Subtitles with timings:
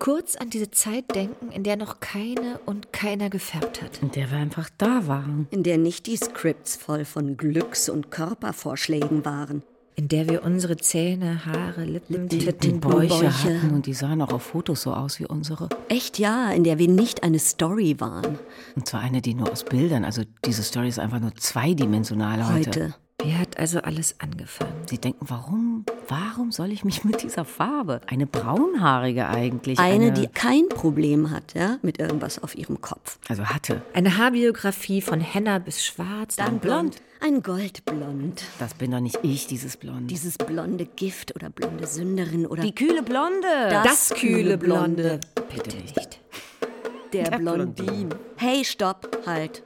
[0.00, 4.02] kurz an diese Zeit denken, in der noch keine und keiner gefärbt hat.
[4.02, 5.46] In der wir einfach da waren.
[5.50, 9.62] In der nicht die Scripts voll von Glücks- und Körpervorschlägen waren.
[9.96, 13.32] In der wir unsere Zähne, Haare, Lippen, Die, Titten, die Bäuche, Bäuche.
[13.44, 15.68] hatten und die sahen auch auf Fotos so aus wie unsere.
[15.88, 18.38] Echt ja, in der wir nicht eine Story waren.
[18.76, 22.70] Und zwar eine, die nur aus Bildern, also diese Story ist einfach nur zweidimensional heute.
[22.70, 22.94] Heute.
[23.22, 24.72] Wie hat also alles angefangen?
[24.88, 28.00] Sie denken, warum, warum soll ich mich mit dieser Farbe?
[28.06, 29.78] Eine braunhaarige eigentlich.
[29.78, 33.18] Eine, die kein Problem hat, ja, mit irgendwas auf ihrem Kopf.
[33.28, 33.82] Also hatte.
[33.94, 36.96] Eine Haarbiografie von Henna bis schwarz, dann blond.
[37.22, 38.42] Ein Goldblond.
[38.58, 40.10] Das bin doch nicht ich, dieses Blond.
[40.10, 43.68] Dieses blonde Gift oder blonde Sünderin oder die kühle Blonde.
[43.68, 45.20] Das kühle Blonde.
[45.54, 46.18] Bitte nicht.
[47.12, 48.08] der Blondin.
[48.36, 49.62] Hey, stopp, halt.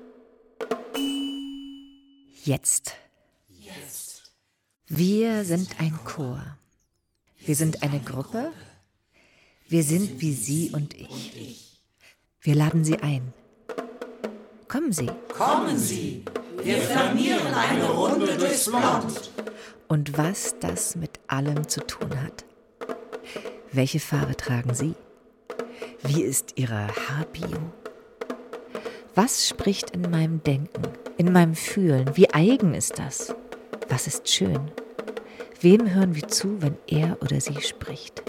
[2.42, 2.96] Jetzt.
[4.96, 6.40] Wir sind ein Chor.
[7.40, 8.52] Wir sind eine Gruppe.
[9.66, 11.80] Wir sind wie Sie und ich.
[12.40, 13.32] Wir laden Sie ein.
[14.68, 15.10] Kommen Sie.
[15.36, 16.24] Kommen Sie,
[16.62, 19.32] wir flanieren eine Runde durchs Blond.
[19.88, 22.44] Und was das mit allem zu tun hat.
[23.72, 24.94] Welche Farbe tragen Sie?
[26.04, 27.58] Wie ist Ihre Haarbio?
[29.16, 30.82] Was spricht in meinem Denken,
[31.16, 32.16] in meinem Fühlen?
[32.16, 33.34] Wie eigen ist das?
[33.88, 34.70] Was ist schön?
[35.64, 38.22] Wem hören wir zu, wenn er oder sie spricht?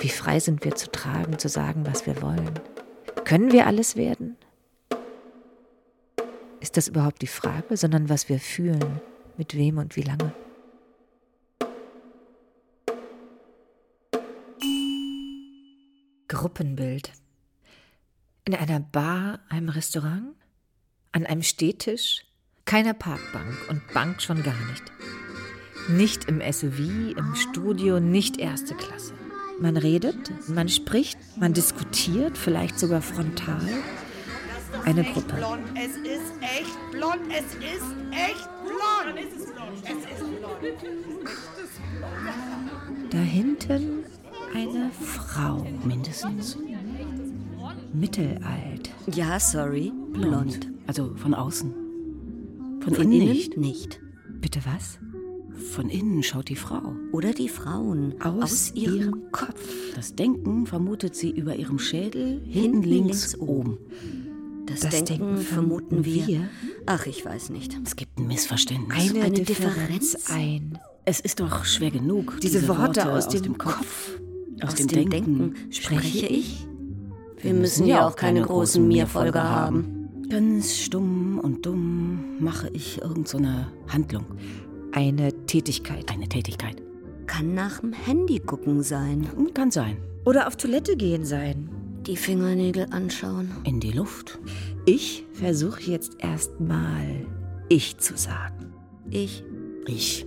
[0.00, 2.60] Wie frei sind wir zu tragen, zu sagen, was wir wollen?
[3.24, 4.36] Können wir alles werden?
[6.60, 9.00] Ist das überhaupt die Frage, sondern was wir fühlen,
[9.38, 10.34] mit wem und wie lange?
[16.28, 17.12] Gruppenbild.
[18.44, 20.36] In einer Bar, einem Restaurant,
[21.12, 22.26] an einem Stehtisch,
[22.66, 24.82] keiner Parkbank und Bank schon gar nicht.
[25.88, 26.78] Nicht im SUV,
[27.16, 29.12] im Studio, nicht erste Klasse.
[29.60, 33.60] Man redet, man spricht, man diskutiert, vielleicht sogar frontal.
[34.84, 35.36] Eine Gruppe.
[35.76, 39.16] Es ist echt blond, es ist echt blond.
[39.18, 39.90] Es ist blond, es
[40.20, 40.78] ist blond.
[43.10, 44.04] Da hinten
[44.54, 46.58] eine Frau, Mindestens.
[47.92, 48.90] mittelalt.
[49.12, 50.68] Ja, sorry, blond.
[50.86, 51.72] Also von außen.
[52.82, 53.56] Von, Von innen innen nicht.
[53.56, 54.00] nicht.
[54.40, 54.98] Bitte was?
[55.54, 56.94] Von innen schaut die Frau.
[57.12, 59.60] Oder die Frauen Aus, ihrem Kopf.
[59.94, 63.78] Das Denken vermutet sie über ihrem Schädel, hinten Hinten links, links oben.
[64.66, 66.26] Das, Das Denken, Denken vermuten wir.
[66.26, 66.48] wir.
[66.86, 67.78] Ach, ich weiß nicht.
[67.84, 69.10] Es gibt ein Missverständnis.
[69.10, 70.30] Eine, Eine Differenz, Differenz?
[70.30, 70.78] ein.
[71.04, 72.38] es ist doch schwer genug.
[72.42, 74.18] Diese Worte aus dem Kopf.
[74.62, 75.38] Aus, Aus dem, dem Denken.
[75.38, 76.66] Denken spreche ich.
[77.40, 80.08] Wir müssen müssen ja auch keine großen Mir-Folger Mir-Folger haben.
[80.30, 83.38] Ganz stumm und dumm mache ich irgend so
[83.88, 84.24] Handlung,
[84.94, 86.08] Eine Tätigkeit.
[86.12, 86.80] eine Tätigkeit.
[87.26, 89.28] Kann nach dem Handy gucken sein.
[89.52, 89.96] Kann sein.
[90.24, 91.68] Oder auf Toilette gehen sein.
[92.06, 93.50] Die Fingernägel anschauen.
[93.64, 94.38] In die Luft.
[94.86, 97.26] Ich versuche jetzt erstmal
[97.68, 98.72] ich zu sagen.
[99.10, 99.42] Ich.
[99.88, 100.26] Ich.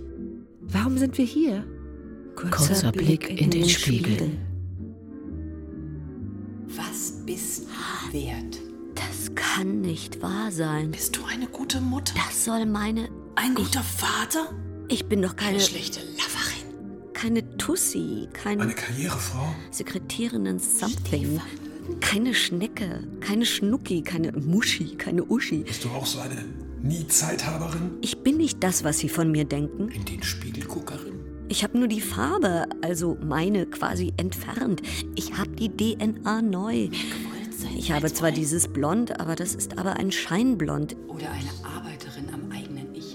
[0.60, 1.64] Warum sind wir hier?
[2.36, 4.32] Kurzer Blick in den Spiegel.
[6.66, 8.58] Was bist du wert?
[8.94, 10.90] Das kann nicht wahr sein.
[10.90, 12.12] Bist du eine gute Mutter?
[12.14, 13.08] Das soll meine.
[13.40, 14.52] Ein guter Vater?
[14.88, 15.58] Ich bin doch keine.
[15.58, 17.12] Eine schlechte Loverin?
[17.12, 18.28] Keine Tussi.
[18.32, 19.54] Keine Eine Karrierefrau?
[19.70, 21.40] Sekretärin in Something.
[22.00, 23.06] Keine Schnecke.
[23.20, 24.02] Keine Schnucki.
[24.02, 24.96] Keine Muschi.
[24.96, 25.58] Keine Uschi.
[25.58, 26.44] Bist du auch so eine
[26.82, 27.92] Nie-Zeithaberin?
[28.00, 29.88] Ich bin nicht das, was Sie von mir denken.
[29.90, 31.14] In den Spiegelguckerin?
[31.48, 34.82] Ich habe nur die Farbe, also meine, quasi entfernt.
[35.14, 36.88] Ich habe die DNA neu.
[37.76, 40.96] Ich habe zwar dieses Blond, aber das ist aber ein Scheinblond.
[41.06, 41.50] Oder eine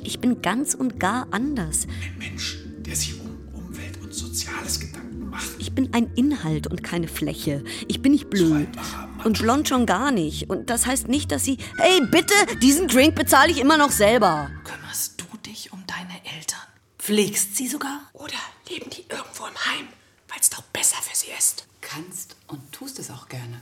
[0.05, 0.19] Ich?
[0.19, 1.87] Bin ganz und gar anders.
[2.01, 5.49] Ein Mensch, der sich um Umwelt und Soziales Gedanken macht.
[5.59, 7.63] Ich bin ein Inhalt und keine Fläche.
[7.87, 8.69] Ich bin nicht blöd.
[9.23, 10.49] Und blond schon gar nicht.
[10.49, 11.57] Und das heißt nicht, dass Sie.
[11.77, 14.49] Hey, bitte, diesen Drink bezahle ich immer noch selber.
[14.63, 16.59] Kümmerst du dich um deine Eltern?
[16.97, 18.01] Pflegst sie sogar?
[18.13, 18.37] Oder
[18.69, 19.87] leben die irgendwo im Heim,
[20.29, 21.65] weil es doch besser für sie ist?
[21.81, 23.61] Kannst und tust es auch gerne.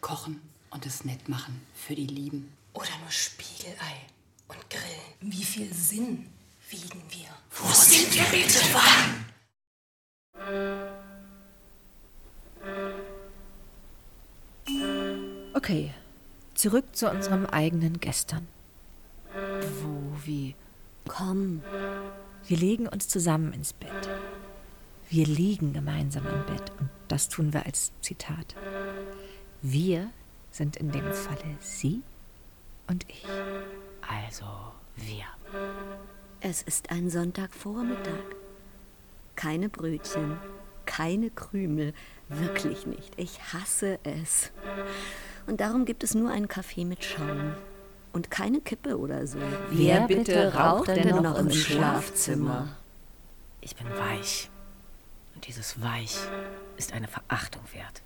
[0.00, 0.40] Kochen
[0.70, 2.52] und es nett machen für die Lieben.
[2.72, 4.06] Oder nur Spiegelei
[4.54, 5.32] und Grillen.
[5.32, 6.26] Wie viel Sinn
[6.70, 7.28] wiegen wir?
[7.50, 8.58] Wo sind wir bitte?
[8.72, 9.24] Wann?
[15.54, 15.92] Okay,
[16.54, 18.46] zurück zu unserem eigenen Gestern.
[19.82, 20.54] Wo, wie?
[21.06, 21.62] Komm.
[22.46, 24.08] Wir legen uns zusammen ins Bett.
[25.08, 28.54] Wir liegen gemeinsam im Bett und das tun wir als Zitat.
[29.60, 30.10] Wir
[30.50, 32.02] sind in dem Falle Sie
[32.88, 33.24] und ich.
[34.08, 34.44] Also
[34.96, 35.24] wir.
[36.40, 38.36] Es ist ein Sonntagvormittag.
[39.36, 40.36] Keine Brötchen,
[40.86, 41.94] keine Krümel.
[42.28, 43.12] Wirklich nicht.
[43.16, 44.50] Ich hasse es.
[45.46, 47.54] Und darum gibt es nur einen Kaffee mit Schaum.
[48.12, 49.38] Und keine Kippe oder so.
[49.70, 52.68] Wer bitte raucht denn noch im Schlafzimmer?
[53.60, 54.50] Ich bin weich.
[55.34, 56.18] Und dieses Weich
[56.76, 58.02] ist eine Verachtung wert.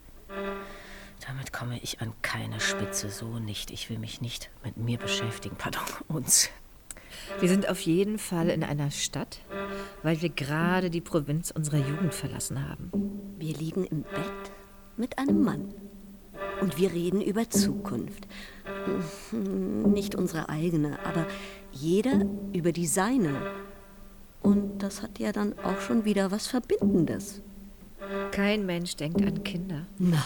[1.26, 3.70] Damit komme ich an keine Spitze, so nicht.
[3.70, 5.56] Ich will mich nicht mit mir beschäftigen.
[5.56, 6.50] Pardon, uns.
[7.40, 9.40] Wir sind auf jeden Fall in einer Stadt,
[10.02, 12.90] weil wir gerade die Provinz unserer Jugend verlassen haben.
[13.38, 14.52] Wir liegen im Bett
[14.96, 15.74] mit einem Mann.
[16.60, 18.26] Und wir reden über Zukunft.
[19.32, 21.26] Nicht unsere eigene, aber
[21.72, 23.50] jeder über die seine.
[24.42, 27.42] Und das hat ja dann auch schon wieder was Verbindendes.
[28.30, 29.86] Kein Mensch denkt an Kinder.
[29.98, 30.20] Nein,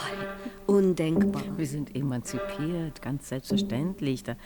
[0.66, 1.42] undenkbar.
[1.56, 4.24] Wir sind emanzipiert, ganz selbstverständlich.
[4.24, 4.36] Da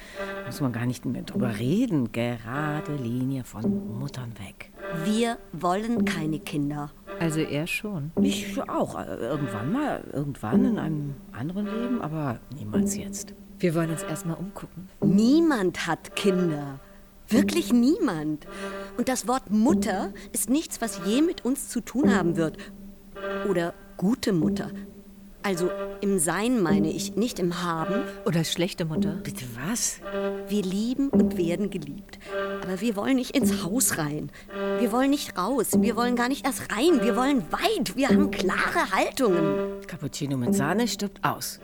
[0.46, 2.12] muss man gar nicht mehr drüber reden.
[2.12, 4.70] Gerade Linie von Muttern weg.
[5.04, 6.90] Wir wollen keine Kinder.
[7.18, 8.12] Also er schon.
[8.20, 8.98] Ich auch.
[9.06, 13.34] Irgendwann mal, irgendwann in einem anderen Leben, aber niemals jetzt.
[13.58, 14.88] Wir wollen uns erstmal umgucken.
[15.02, 16.80] Niemand hat Kinder.
[17.28, 18.46] Wirklich niemand.
[18.98, 22.58] Und das Wort Mutter ist nichts, was je mit uns zu tun haben wird.
[23.48, 24.70] Oder gute Mutter.
[25.44, 28.04] Also im Sein meine ich, nicht im Haben.
[28.24, 29.20] Oder schlechte Mutter.
[29.22, 30.00] Bitte was?
[30.48, 32.18] Wir lieben und werden geliebt.
[32.62, 34.30] Aber wir wollen nicht ins Haus rein.
[34.80, 35.72] Wir wollen nicht raus.
[35.76, 37.02] Wir wollen gar nicht erst rein.
[37.02, 37.94] Wir wollen weit.
[37.94, 39.86] Wir haben klare Haltungen.
[39.86, 41.60] Cappuccino mit Sahne stirbt aus.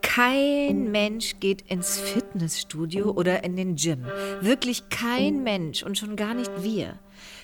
[0.00, 4.06] Kein Mensch geht ins Fitnessstudio oder in den Gym.
[4.40, 6.98] Wirklich kein Mensch und schon gar nicht wir.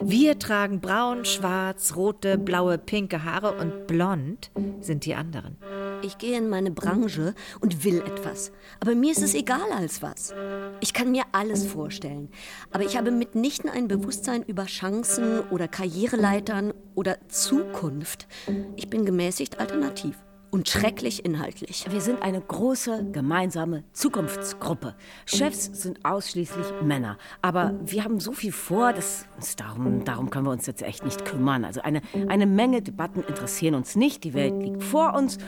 [0.07, 5.57] Wir tragen braun, schwarz, rote, blaue, pinke Haare und blond sind die anderen.
[6.03, 8.53] Ich gehe in meine Branche und will etwas.
[8.81, 10.35] Aber mir ist es egal als was.
[10.81, 12.29] Ich kann mir alles vorstellen.
[12.71, 18.29] Aber ich habe mitnichten ein Bewusstsein über Chancen oder Karriereleitern oder Zukunft.
[18.77, 20.24] Ich bin gemäßigt alternativ
[20.55, 21.85] und schrecklich inhaltlich.
[21.91, 24.95] Wir sind eine große gemeinsame Zukunftsgruppe.
[25.27, 27.19] Chefs sind ausschließlich Männer.
[27.43, 31.05] Aber wir haben so viel vor, dass uns darum, darum können wir uns jetzt echt
[31.05, 31.65] nicht kümmern.
[31.65, 34.23] Also eine, eine Menge Debatten interessieren uns nicht.
[34.23, 35.39] Die Welt liegt vor uns.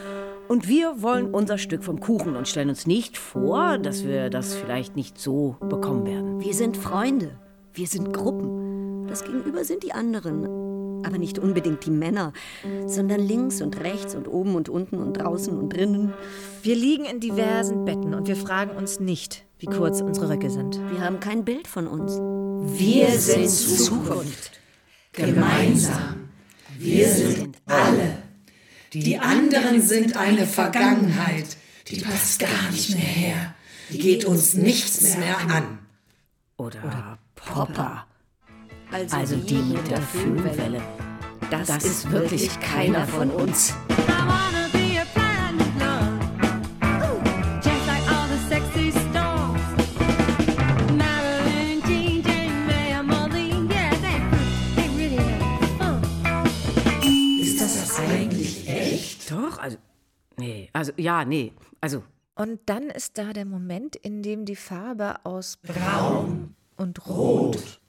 [0.48, 4.54] Und wir wollen unser Stück vom Kuchen und stellen uns nicht vor, dass wir das
[4.56, 6.40] vielleicht nicht so bekommen werden.
[6.40, 7.38] Wir sind Freunde.
[7.74, 9.06] Wir sind Gruppen.
[9.06, 10.85] Das Gegenüber sind die anderen.
[11.06, 12.32] Aber nicht unbedingt die Männer,
[12.86, 16.12] sondern links und rechts und oben und unten und draußen und drinnen.
[16.62, 20.80] Wir liegen in diversen Betten und wir fragen uns nicht, wie kurz unsere Röcke sind.
[20.90, 22.18] Wir haben kein Bild von uns.
[22.76, 24.60] Wir sind Zukunft.
[25.12, 26.28] Gemeinsam.
[26.76, 28.18] Wir sind alle.
[28.92, 31.56] Die anderen sind eine Vergangenheit.
[31.88, 33.54] Die passt gar nicht mehr her.
[33.90, 35.78] Die geht uns nichts mehr an.
[36.56, 38.06] Oder, Popper.
[38.90, 40.80] Also, Also die mit der Föhnwelle.
[41.50, 43.74] Das, Das ist wirklich keiner von uns.
[57.40, 59.30] Ist das eigentlich echt?
[59.30, 59.76] Doch, also.
[60.36, 61.52] Nee, also, ja, nee.
[61.80, 62.02] Also,
[62.34, 67.80] Und dann ist da der Moment, in dem die Farbe aus Braun und Rot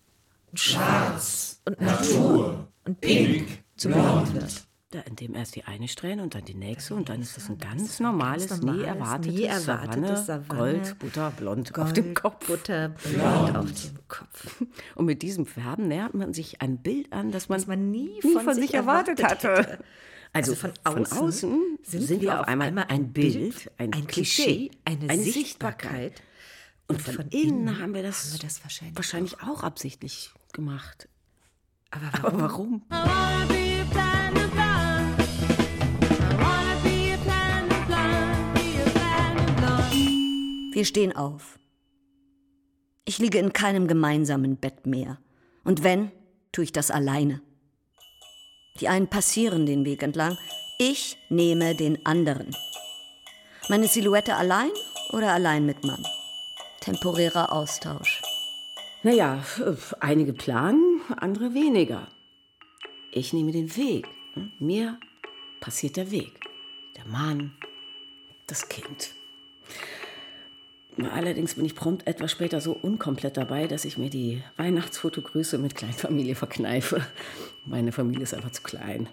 [0.52, 4.68] und Schwarz und Natur und Pink zu Blond wird.
[4.92, 7.50] da in dem erst die eine Strähne und dann die nächste und dann ist das
[7.50, 11.94] ein ganz normales, ganz nie normales, erwartetes, nie erwartetes Savanne, Savanne, Gold, Butter, blond auf
[11.94, 12.48] dem Kopf.
[12.48, 14.64] Butter, blond auf dem Kopf.
[14.96, 18.22] Und mit diesem Färben nähert man sich ein Bild an, das man, Das man nie
[18.24, 19.72] nie von von, sich sich erwartet erwartet hatte.
[19.72, 19.84] hätte.
[20.34, 24.72] Also, Also von von außen außen, sind, wir auf einmal ein Bild, ein, ein Klischee,
[24.86, 26.22] eine, eine Sichtbarkeit.
[26.88, 31.08] Und von, innen haben wir das, haben wir das wahrscheinlich wahrscheinlich auch absichtlich gemacht.
[31.92, 32.82] Aber Aber warum?
[32.92, 35.24] I wanna be a planet blonde.
[36.10, 38.54] I wanna be a planet blonde.
[38.54, 40.74] Be a planet blonde.
[40.76, 41.58] Wir stehen auf.
[43.06, 45.18] Ich liege in keinem gemeinsamen Bett mehr.
[45.64, 46.12] Und wenn,
[46.52, 47.42] tue ich das alleine.
[48.80, 50.38] Die einen passieren den Weg entlang,
[50.78, 52.56] ich nehme den anderen.
[53.70, 54.70] Meine Silhouette allein
[55.12, 56.04] oder allein mit Mann?
[56.82, 58.22] Temporärer Austausch.
[59.08, 59.42] Naja,
[60.02, 62.10] einige planen, andere weniger.
[63.14, 64.06] Ich nehme den Weg.
[64.34, 64.52] hm?
[64.60, 65.00] Mir
[65.62, 66.42] passiert der Weg.
[66.98, 67.54] Der Mann,
[68.48, 69.14] das Kind.
[71.14, 75.76] Allerdings bin ich prompt etwas später so unkomplett dabei, dass ich mir die Weihnachtsfotogrüße mit
[75.76, 77.02] Kleinfamilie verkneife.
[77.66, 79.08] Meine Familie ist einfach zu klein.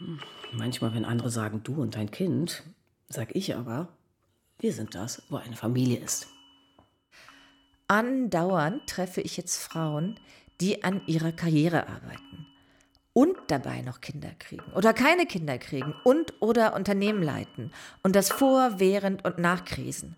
[0.00, 0.18] Hm,
[0.52, 2.62] Manchmal, wenn andere sagen, du und dein Kind,
[3.08, 3.88] sag ich aber,
[4.58, 6.28] wir sind das, wo eine Familie ist.
[7.88, 10.18] Andauernd treffe ich jetzt Frauen,
[10.60, 12.46] die an ihrer Karriere arbeiten.
[13.16, 18.28] und dabei noch Kinder kriegen oder keine Kinder kriegen und oder Unternehmen leiten und das
[18.28, 20.16] vor, während und nach Krisen.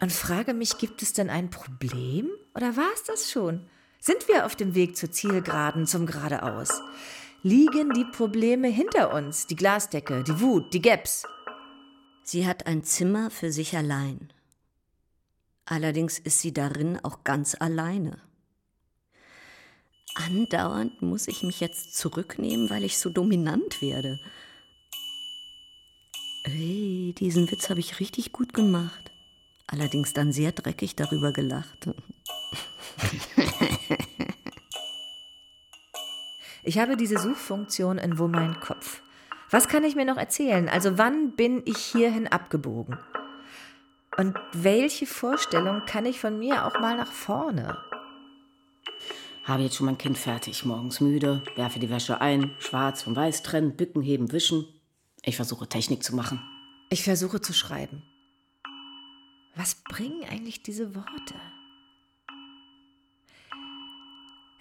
[0.00, 3.68] Und frage mich, gibt es denn ein Problem oder war es das schon?
[4.00, 6.82] Sind wir auf dem Weg zur Zielgeraden, zum Geradeaus?
[7.44, 11.22] Liegen die Probleme hinter uns, die Glasdecke, die Wut, die Gaps?
[12.24, 14.32] Sie hat ein Zimmer für sich allein.
[15.66, 18.18] Allerdings ist sie darin auch ganz alleine.
[20.14, 24.20] Andauernd muss ich mich jetzt zurücknehmen, weil ich so dominant werde.
[26.44, 29.10] Hey, diesen Witz habe ich richtig gut gemacht.
[29.66, 31.88] Allerdings dann sehr dreckig darüber gelacht.
[36.66, 39.02] Ich habe diese Suchfunktion in Wo mein Kopf.
[39.50, 40.70] Was kann ich mir noch erzählen?
[40.70, 42.96] Also wann bin ich hierhin abgebogen?
[44.16, 47.76] Und welche Vorstellung kann ich von mir auch mal nach vorne?
[49.44, 50.64] Habe jetzt schon mein Kind fertig.
[50.64, 54.66] Morgens müde, werfe die Wäsche ein, schwarz von weiß trennen, bücken, heben, wischen.
[55.22, 56.40] Ich versuche Technik zu machen.
[56.90, 58.02] Ich versuche zu schreiben.
[59.56, 61.34] Was bringen eigentlich diese Worte?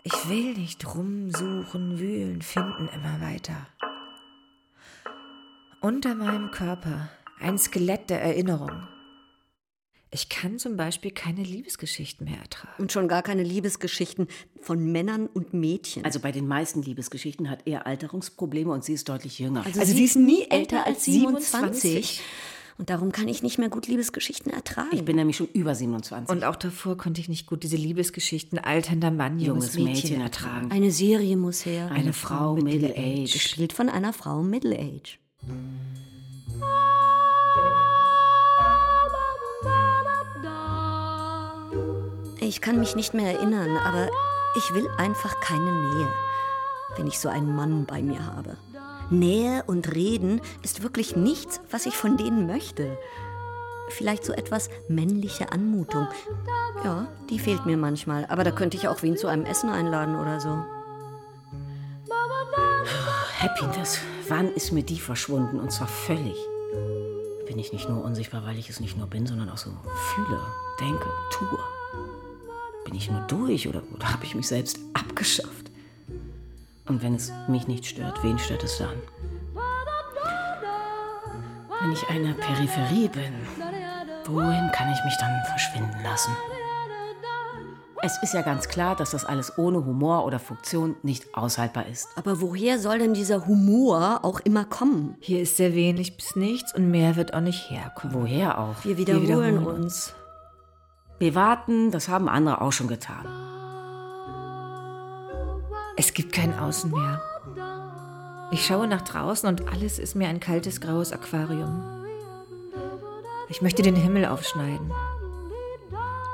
[0.03, 3.67] Ich will nicht rumsuchen, wühlen, finden immer weiter.
[5.79, 8.87] Unter meinem Körper ein Skelett der Erinnerung.
[10.13, 12.73] Ich kann zum Beispiel keine Liebesgeschichten mehr ertragen.
[12.77, 14.27] Und schon gar keine Liebesgeschichten
[14.61, 16.05] von Männern und Mädchen.
[16.05, 19.65] Also bei den meisten Liebesgeschichten hat er Alterungsprobleme und sie ist deutlich jünger.
[19.65, 22.21] Also, sie ist nie älter als 27.
[22.77, 24.89] Und darum kann ich nicht mehr gut Liebesgeschichten ertragen.
[24.91, 26.29] ich bin nämlich schon über 27.
[26.29, 30.21] Und auch davor konnte ich nicht gut diese Liebesgeschichten alternder Mann, junges, junges Mädchen, Mädchen
[30.21, 30.53] ertragen.
[30.55, 30.71] ertragen.
[30.71, 31.91] Eine Serie muss her.
[31.91, 33.31] Eine Frau Middle Age.
[33.31, 35.19] Gespielt von einer Frau Middle Age.
[42.53, 44.09] Ich kann mich nicht mehr erinnern, aber
[44.55, 46.07] ich will einfach keine Nähe,
[46.95, 48.57] wenn ich so einen Mann bei mir habe.
[49.09, 52.95] Nähe und Reden ist wirklich nichts, was ich von denen möchte.
[53.89, 56.07] Vielleicht so etwas männliche Anmutung.
[56.83, 60.15] Ja, die fehlt mir manchmal, aber da könnte ich auch wen zu einem Essen einladen
[60.15, 60.63] oder so.
[63.39, 63.97] Happiness.
[64.29, 65.59] Wann ist mir die verschwunden?
[65.59, 66.37] Und zwar völlig.
[67.47, 69.71] Bin ich nicht nur unsichtbar, weil ich es nicht nur bin, sondern auch so
[70.13, 70.39] fühle,
[70.79, 71.59] denke, tue.
[72.93, 75.71] Bin ich nur durch oder, oder habe ich mich selbst abgeschafft?
[76.85, 78.93] Und wenn es mich nicht stört, wen stört es dann?
[81.81, 83.33] Wenn ich eine Peripherie bin,
[84.25, 86.37] wohin kann ich mich dann verschwinden lassen?
[88.03, 92.09] Es ist ja ganz klar, dass das alles ohne Humor oder Funktion nicht aushaltbar ist.
[92.15, 95.15] Aber woher soll denn dieser Humor auch immer kommen?
[95.19, 98.13] Hier ist sehr wenig bis nichts und mehr wird auch nicht herkommen.
[98.13, 98.85] Woher auch?
[98.85, 100.13] Wir wiederholen, wiederholen uns.
[101.19, 103.25] Wir warten, das haben andere auch schon getan.
[105.95, 107.21] Es gibt kein Außen mehr.
[108.51, 111.83] Ich schaue nach draußen und alles ist mir ein kaltes graues Aquarium.
[113.49, 114.91] Ich möchte den Himmel aufschneiden.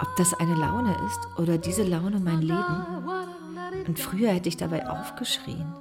[0.01, 2.85] Ob das eine Laune ist oder diese Laune mein Leben.
[3.87, 5.73] Und früher hätte ich dabei aufgeschrien.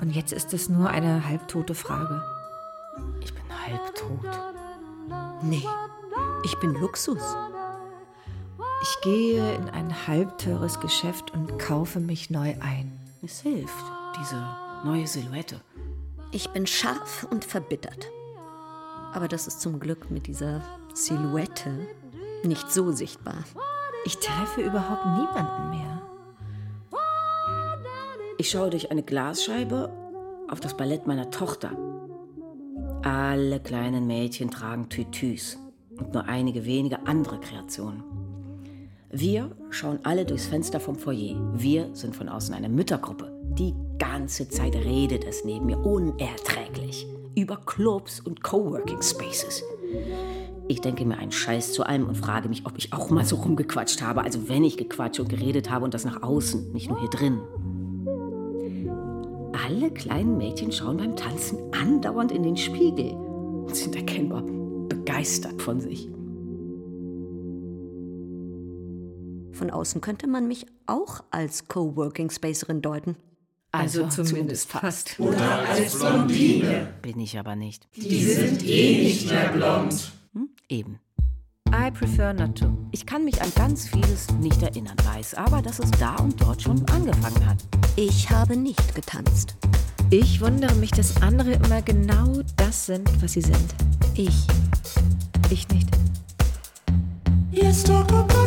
[0.00, 2.22] Und jetzt ist es nur eine halbtote Frage.
[3.20, 4.38] Ich bin halbtot.
[5.42, 5.66] Nee,
[6.44, 7.36] ich bin Luxus.
[8.82, 12.90] Ich gehe in ein halbteures Geschäft und kaufe mich neu ein.
[13.22, 13.84] Es hilft,
[14.18, 14.42] diese
[14.84, 15.60] neue Silhouette.
[16.32, 18.06] Ich bin scharf und verbittert.
[19.12, 20.62] Aber das ist zum Glück mit dieser
[20.94, 21.86] Silhouette
[22.42, 23.44] nicht so sichtbar.
[24.06, 26.02] Ich treffe überhaupt niemanden mehr.
[28.38, 29.90] Ich schaue durch eine Glasscheibe
[30.48, 31.72] auf das Ballett meiner Tochter.
[33.02, 35.58] Alle kleinen Mädchen tragen Tütüs
[35.98, 38.09] und nur einige wenige andere Kreationen.
[39.12, 41.36] Wir schauen alle durchs Fenster vom Foyer.
[41.52, 43.32] Wir sind von außen eine Müttergruppe.
[43.58, 49.64] Die ganze Zeit redet es neben mir unerträglich über Clubs und Coworking Spaces.
[50.68, 53.34] Ich denke mir einen Scheiß zu allem und frage mich, ob ich auch mal so
[53.34, 54.22] rumgequatscht habe.
[54.22, 57.40] Also wenn ich gequatscht und geredet habe und das nach außen, nicht nur hier drin.
[59.66, 64.44] Alle kleinen Mädchen schauen beim Tanzen andauernd in den Spiegel und sind erkennbar
[64.88, 66.08] begeistert von sich.
[69.60, 73.16] Von außen könnte man mich auch als Coworking Spacerin deuten.
[73.72, 75.20] Also, zumindest fast.
[75.20, 76.88] Oder als Blondine.
[77.02, 77.86] Bin ich aber nicht.
[77.94, 80.12] Die sind eh nicht mehr blond.
[80.32, 80.48] Hm?
[80.70, 80.98] Eben.
[81.68, 82.74] I prefer not to.
[82.90, 86.62] Ich kann mich an ganz vieles nicht erinnern, weiß aber, dass es da und dort
[86.62, 87.58] schon angefangen hat.
[87.96, 89.56] Ich habe nicht getanzt.
[90.08, 93.74] Ich wundere mich, dass andere immer genau das sind, was sie sind.
[94.14, 94.46] Ich.
[95.50, 95.90] Ich nicht.
[97.52, 98.39] Let's talk about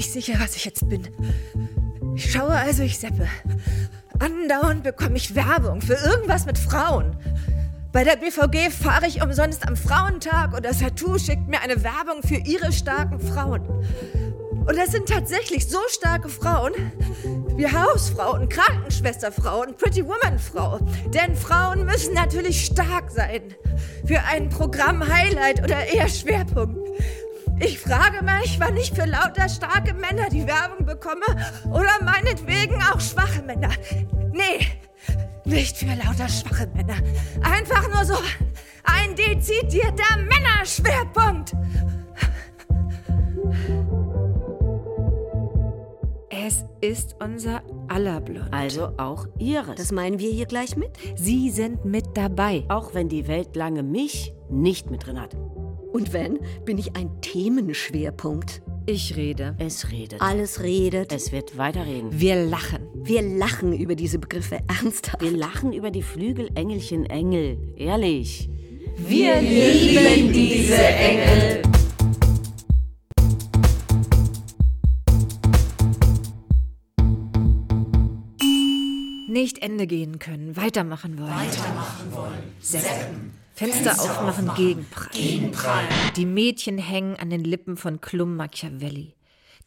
[0.00, 1.08] nicht sicher, was ich jetzt bin.
[2.14, 3.28] Ich schaue also, ich seppe.
[4.18, 7.16] Andauernd bekomme ich Werbung für irgendwas mit Frauen.
[7.92, 12.22] Bei der BVG fahre ich umsonst am Frauentag und das Tattoo schickt mir eine Werbung
[12.22, 13.62] für ihre starken Frauen.
[14.66, 16.72] Und das sind tatsächlich so starke Frauen
[17.56, 20.78] wie Hausfrauen, Krankenschwesterfrauen, Pretty Woman Frau.
[21.12, 23.54] Denn Frauen müssen natürlich stark sein.
[24.06, 26.79] Für ein Programm Highlight oder eher Schwerpunkt.
[27.62, 31.24] Ich frage mich, wann ich für lauter starke Männer die Werbung bekomme
[31.70, 33.70] oder meinetwegen auch schwache Männer.
[34.32, 34.66] Nee,
[35.44, 36.96] nicht für lauter schwache Männer.
[37.42, 38.16] Einfach nur so
[38.84, 41.52] ein dezidierter Männerschwerpunkt.
[46.30, 48.52] Es ist unser aller Blond.
[48.52, 49.76] Also auch ihres.
[49.76, 50.92] Das meinen wir hier gleich mit?
[51.16, 52.64] Sie sind mit dabei.
[52.68, 55.36] auch wenn die Welt lange mich nicht mit drin hat.
[55.92, 58.62] Und wenn, bin ich ein Themenschwerpunkt.
[58.86, 59.56] Ich rede.
[59.58, 60.20] Es redet.
[60.20, 61.12] Alles redet.
[61.12, 62.08] Es wird weiterreden.
[62.12, 62.86] Wir lachen.
[62.94, 65.20] Wir lachen über diese Begriffe ernsthaft.
[65.20, 67.58] Wir lachen über die Flügelengelchen Engel.
[67.76, 68.48] Ehrlich.
[68.96, 71.62] Wir lieben diese Engel.
[79.28, 81.30] Nicht Ende gehen können, weitermachen wollen.
[81.30, 82.42] Weitermachen wollen.
[82.60, 83.39] Seppen.
[83.60, 85.84] Fenster, aufmachen, Gegenprall.
[86.16, 89.14] Die Mädchen hängen an den Lippen von Klum Machiavelli.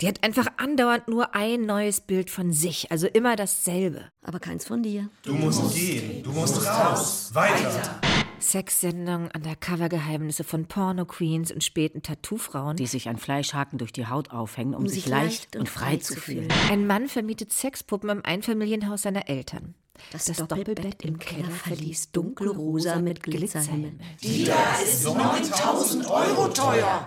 [0.02, 4.10] Die hat einfach andauernd nur ein neues Bild von sich, also immer dasselbe.
[4.24, 5.10] Aber keins von dir.
[5.22, 8.02] Du musst gehen, du musst raus, weiter.
[8.40, 12.78] Sexsendungen, Undercover-Geheimnisse von Porno-Queens und späten Tattoo-Frauen.
[12.78, 16.48] Die sich ein Fleischhaken durch die Haut aufhängen, um, sich leicht und frei zu fühlen.
[16.72, 19.76] Ein Mann vermietet Sexpuppen im Einfamilienhaus seiner Eltern.
[20.12, 23.94] Das, Doppelbett im Keller verließ dunkelrosa mit Glitzerhimmel.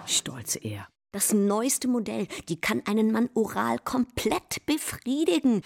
[0.07, 0.89] Stolze er.
[1.17, 5.63] Das neueste Modell, die kann einen Mann oral komplett befriedigen.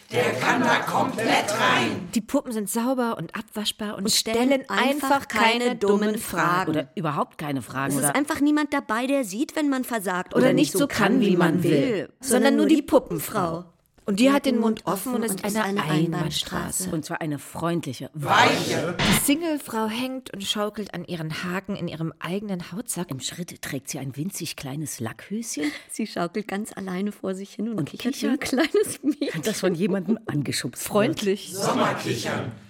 [2.14, 6.70] Die Puppen sind sauber und abwaschbar und, stellen einfach keine dummen Fragen.
[6.70, 7.94] Oder überhaupt keine Fragen.
[7.94, 10.36] Es ist Oder einfach niemand dabei, der sieht, wenn man versagt.
[10.36, 13.64] Oder nicht so kann, wie man will, sondern nur die Puppenfrau.
[14.06, 16.90] Und die hat den Mund offen und ist eine, Einbahnstraße.
[16.90, 18.10] und zwar eine freundliche.
[18.14, 23.10] Die Singlefrau hängt und schaukelt an ihren Haken in ihrem eigenen Hautsack.
[23.10, 27.68] Im Schritt trägt sie ein winzig kleines Lackhöschen, Sie schaukelt ganz alleine vor sich hin
[27.68, 28.70] und, Und kichert wie ein kichert.
[28.72, 29.42] kleines Mädchen.
[29.42, 31.54] das von jemandem angeschubst Freundlich.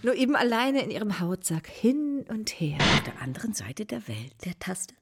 [0.03, 2.79] Nur eben alleine in ihrem Hautsack hin und her.
[2.81, 4.33] Auf der anderen Seite der Welt.
[4.45, 4.95] Der Taste.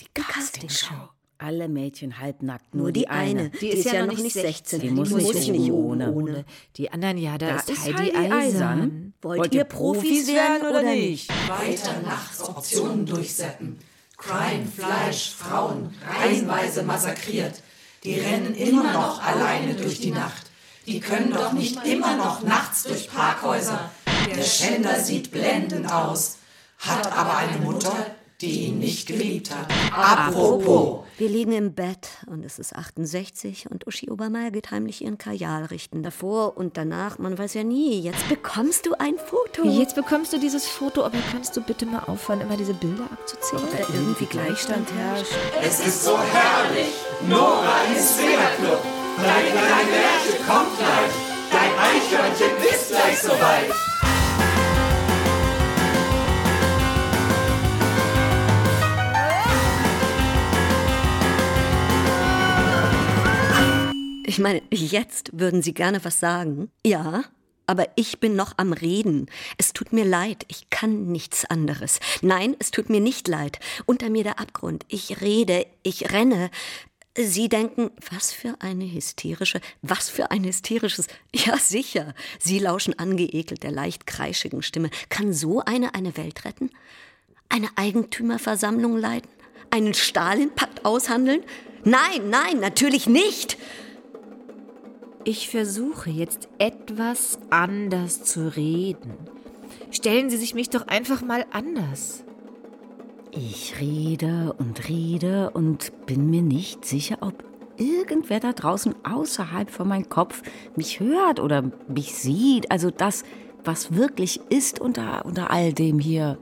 [0.00, 1.10] Die Castingshow.
[1.38, 3.50] Alle Mädchen halbnackt, nur, Nur die eine.
[3.50, 4.80] Die, ist, ja, noch nicht 16.
[4.80, 6.44] Die muss nicht ohne.
[6.76, 8.32] Die anderen, ja, da, Da ist, ist Heidi, Heidi Eisern.
[8.32, 9.14] Eisern.
[9.20, 11.28] Wollt, ihr Profis werden oder nicht?
[11.48, 13.78] Weiter nachts Optionen durchseppen.
[14.16, 17.62] Crime, Fleisch, Frauen, reihenweise massakriert.
[18.02, 20.46] Die rennen immer noch alleine durch die Nacht.
[20.86, 23.90] Die können doch nicht immer noch nachts durch Parkhäuser.
[24.34, 26.38] Der Schänder sieht blendend aus,
[26.78, 29.66] hat aber eine Mutter, die ihn nicht geliebt hat.
[29.92, 31.04] Apropos.
[31.16, 35.64] Wir liegen im Bett und es ist 68 und Uschi Obermeier geht heimlich ihren Kajal
[35.66, 36.02] richten.
[36.02, 38.00] Davor und danach, man weiß ja nie.
[38.00, 39.66] Jetzt bekommst du ein Foto.
[39.66, 43.62] Jetzt bekommst du dieses Foto, aber kannst du bitte mal aufhören, immer diese Bilder abzuzählen?
[43.72, 45.32] da irgendwie Gleichstand herrscht.
[45.62, 46.92] Es ist so herrlich.
[47.28, 48.82] Nora im Swingerclub.
[49.16, 51.12] Deine kleine Lerche kommt gleich.
[51.50, 53.95] Dein Eichhörnchen ist gleich soweit.
[64.36, 66.70] Ich meine, jetzt würden Sie gerne was sagen.
[66.84, 67.24] Ja,
[67.66, 69.30] aber ich bin noch am Reden.
[69.56, 72.00] Es tut mir leid, ich kann nichts anderes.
[72.20, 73.60] Nein, es tut mir nicht leid.
[73.86, 74.84] Unter mir der Abgrund.
[74.88, 76.50] Ich rede, ich renne.
[77.18, 81.06] Sie denken, was für eine hysterische, was für ein hysterisches.
[81.34, 82.12] Ja, sicher.
[82.38, 84.90] Sie lauschen angeekelt der leicht kreischigen Stimme.
[85.08, 86.68] Kann so eine eine Welt retten?
[87.48, 89.30] Eine Eigentümerversammlung leiten?
[89.70, 91.42] Einen Stalinpakt aushandeln?
[91.84, 93.56] Nein, nein, natürlich nicht.
[95.28, 99.12] Ich versuche jetzt etwas anders zu reden.
[99.90, 102.22] Stellen Sie sich mich doch einfach mal anders.
[103.32, 107.42] Ich rede und rede und bin mir nicht sicher, ob
[107.76, 110.42] irgendwer da draußen außerhalb von meinem Kopf
[110.76, 112.70] mich hört oder mich sieht.
[112.70, 113.24] Also das,
[113.64, 116.38] was wirklich ist unter, unter all dem hier.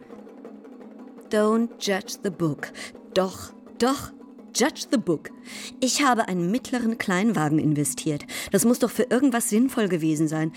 [1.31, 2.70] Don't judge the book.
[3.14, 4.12] Doch, doch,
[4.54, 5.30] judge the book.
[5.80, 8.24] Ich habe einen mittleren Kleinwagen investiert.
[8.52, 10.52] Das muss doch für irgendwas sinnvoll gewesen sein.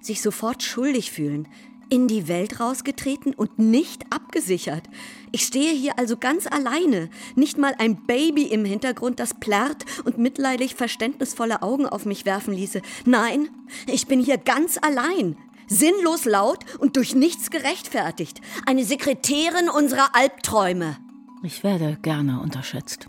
[0.00, 1.48] Sich sofort schuldig fühlen.
[1.92, 4.84] in die Welt rausgetreten und nicht abgesichert.
[5.30, 7.10] Ich stehe hier also ganz alleine.
[7.36, 12.54] Nicht mal ein Baby im Hintergrund, das plärrt und mitleidig verständnisvolle Augen auf mich werfen
[12.54, 12.80] ließe.
[13.04, 13.50] Nein,
[13.86, 15.36] ich bin hier ganz allein.
[15.66, 18.40] Sinnlos laut und durch nichts gerechtfertigt.
[18.64, 20.96] Eine Sekretärin unserer Albträume.
[21.42, 23.08] Ich werde gerne unterschätzt.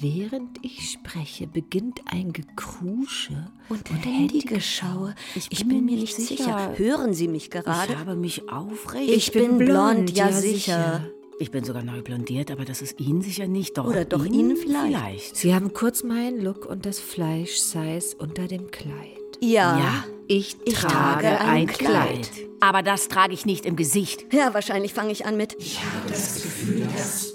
[0.00, 5.14] Während ich spreche, beginnt ein Gekrusche Und Handygeschaue.
[5.34, 6.72] Ich, ich bin mir nicht sicher.
[6.76, 7.92] Hören Sie mich gerade?
[7.92, 9.10] Ich habe mich aufrecht.
[9.10, 11.06] Ich bin blond, ja sicher.
[11.38, 13.76] Ich bin sogar neu blondiert, aber das ist Ihnen sicher nicht.
[13.76, 15.36] Doch Oder doch Ihnen vielleicht.
[15.36, 18.94] Sie haben kurz meinen Look und das Fleisch-Size unter dem Kleid.
[19.40, 19.78] Ja.
[19.78, 22.30] Ja, Ich, Ich trage, trage ein ein Kleid.
[22.30, 22.30] Kleid.
[22.60, 24.32] Aber das trage ich nicht im Gesicht.
[24.32, 25.56] Ja, wahrscheinlich fange ich an mit.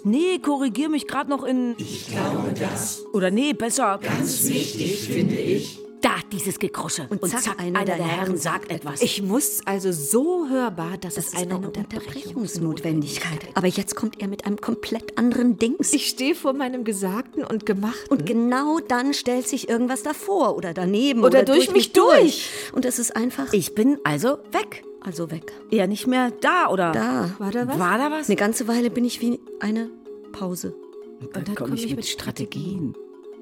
[0.06, 1.76] Nee, korrigier mich gerade noch in.
[1.78, 4.00] Ich glaube, das Oder nee, besser.
[4.02, 5.80] ganz wichtig, finde ich.
[6.06, 7.08] Da, dieses Gekrusche.
[7.10, 9.02] Und, zack, einer einer, der Herren sagt etwas.
[9.02, 13.40] Ich muss also so hörbar, dass Das es eine, eine Unterbrechung Unterbrechungsnotwendigkeit.
[13.56, 15.94] Aber jetzt kommt er mit einem komplett anderen Dings.
[15.94, 18.08] Ich stehe vor meinem Gesagten und Gemachten.
[18.10, 22.52] und genau dann stellt sich irgendwas davor oder daneben Oder durch mich durch.
[22.74, 24.84] Und es ist einfach Ich bin also weg.
[25.02, 25.54] also weg.
[25.72, 26.92] Eher nicht mehr da, oder?
[26.92, 27.34] Da.
[27.40, 27.80] War da was?
[27.80, 28.28] War da was?
[28.30, 29.90] Eine ganze Weile bin ich wie eine
[30.34, 30.76] Pause.
[31.20, 32.94] Und dann komme ich mit Strategien.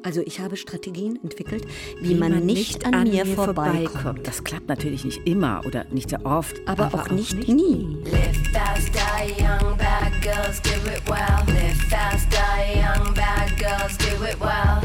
[0.03, 1.65] Also ich habe Strategien entwickelt,
[2.01, 4.27] wie, man, nicht an, mir vorbeikommt.
[4.27, 6.55] Das klappt natürlich nicht immer oder nicht sehr oft.
[6.67, 7.97] Aber, auch, nicht, nie.
[8.03, 8.99] Live faster,
[9.39, 11.55] young bad girls, do it well.
[11.55, 12.43] Live faster,
[12.75, 14.82] young bad girls, do it well.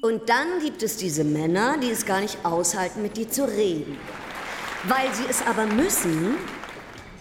[0.00, 3.98] Und dann gibt es diese Männer, die es gar nicht aushalten, mit dir zu reden.
[4.84, 6.36] Weil sie es aber müssen.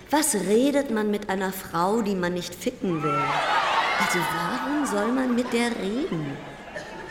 [0.10, 3.24] Was redet man mit einer Frau, die man nicht ficken will?
[4.00, 6.38] Also warum soll man mit der reden?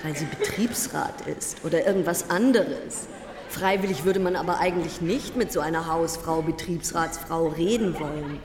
[0.03, 3.07] Weil sie Betriebsrat ist oder irgendwas anderes.
[3.51, 8.39] Freiwillig würde man aber eigentlich nicht mit so einer Hausfrau, Betriebsratsfrau reden wollen.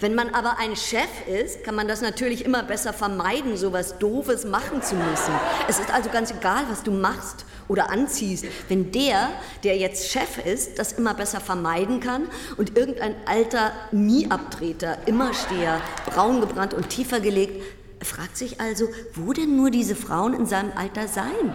[0.00, 3.98] Wenn man aber ein Chef ist, kann man das natürlich immer besser vermeiden, so was
[3.98, 5.32] Doofes machen zu müssen.
[5.68, 8.46] Es ist also ganz egal, was du machst oder anziehst.
[8.68, 9.30] Wenn der,
[9.62, 16.40] der jetzt Chef ist, das immer besser vermeiden kann und irgendein alter Nieabtreter, Immersteher, braun
[16.40, 17.62] gebrannt und tiefer gelegt,
[18.02, 21.54] fragt sich also, wo denn nur diese Frauen in seinem Alter seien?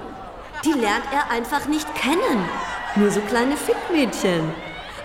[0.65, 2.47] Die lernt er einfach nicht kennen.
[2.95, 4.51] Nur so kleine Fickmädchen.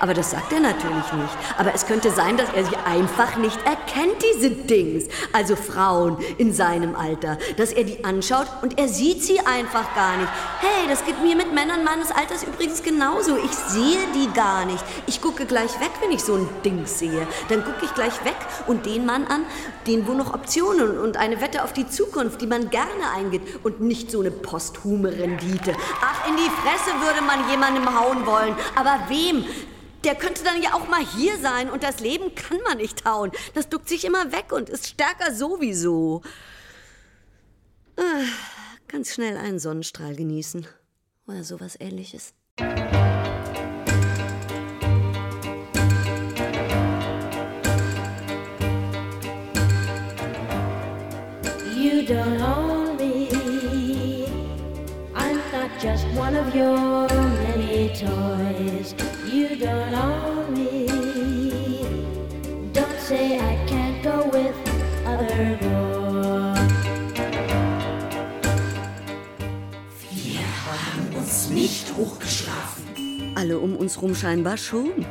[0.01, 1.37] Aber das sagt er natürlich nicht.
[1.57, 5.07] Aber es könnte sein, dass er sie einfach nicht erkennt, diese Dings.
[5.33, 7.39] Also Frauen in seinem Alter.
[7.57, 10.29] Dass er die anschaut und er sieht sie einfach gar nicht.
[10.61, 13.37] Hey, das geht mir mit Männern meines Alters übrigens genauso.
[13.37, 14.85] Ich sehe die gar nicht.
[15.07, 17.27] Ich gucke gleich weg, wenn ich so ein Dings sehe.
[17.49, 19.45] Dann gucke ich gleich weg und den Mann an,
[19.87, 23.81] den wo noch Optionen und eine Wette auf die Zukunft, die man gerne eingeht und
[23.81, 25.75] nicht so eine posthume Rendite.
[26.01, 28.55] Ach, in die Fresse würde man jemandem hauen wollen.
[28.75, 29.45] Aber wem?
[30.05, 33.33] Der könnte dann ja auch mal hier sein und das Leben kann man nicht hauen.
[33.55, 36.23] Das duckt sich immer weg und ist stärker sowieso.
[37.97, 38.25] Ah,
[38.87, 40.67] ganz schnell einen Sonnenstrahl genießen
[41.27, 42.33] oder sowas ähnliches.
[51.77, 54.27] You don't own me.
[55.15, 58.95] I'm not just one of your many toys.
[59.59, 60.87] You don't own me.
[62.73, 64.55] Don't say I can't go with
[65.05, 65.89] other boys.
[71.17, 72.85] Uns nicht hochgeschlafen.
[73.35, 75.05] Alle um uns rum scheinbar schon.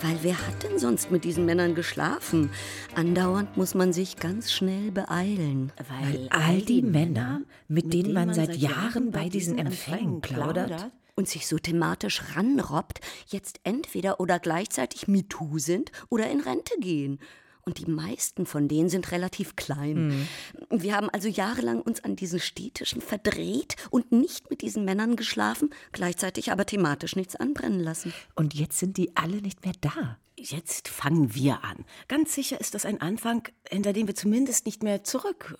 [0.00, 2.48] Weil wer hat denn sonst mit diesen Männern geschlafen?
[2.94, 5.72] Andauernd muss man sich ganz schnell beeilen.
[5.76, 11.46] Weil all die Männer, mit denen man seit Jahren bei diesen Empfängen plaudert, und sich
[11.46, 17.20] so thematisch ranrobbt, jetzt entweder oder gleichzeitig MeToo sind oder in Rente gehen.
[17.60, 20.26] Und die meisten von denen sind relativ klein.
[20.70, 25.68] Wir haben also jahrelang uns an diesen Städtischen verdreht und nicht mit diesen Männern geschlafen,
[25.92, 28.14] gleichzeitig aber thematisch nichts anbrennen lassen.
[28.34, 30.16] und jetzt sind die alle nicht mehr da.
[30.38, 31.84] Jetzt fangen wir an.
[32.08, 35.54] Ganz sicher ist das ein Anfang, hinter dem wir zumindest nicht mehr zurück.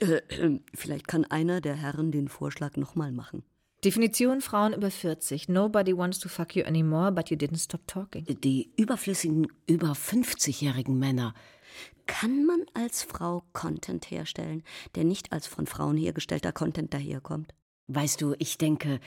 [0.00, 3.44] Äh, äh, vielleicht kann einer der Herren den Vorschlag nochmal machen.
[3.86, 5.48] Definition Frauen über 40.
[5.48, 8.24] Nobody wants to fuck you anymore, but you didn't stop talking.
[8.42, 11.34] Die überflüssigen, über 50-jährigen Männer.
[12.06, 14.64] Kann man als Frau Content herstellen,
[14.96, 17.54] der nicht als von Frauen hergestellter Content daherkommt?
[17.86, 18.98] Weißt du, ich denke,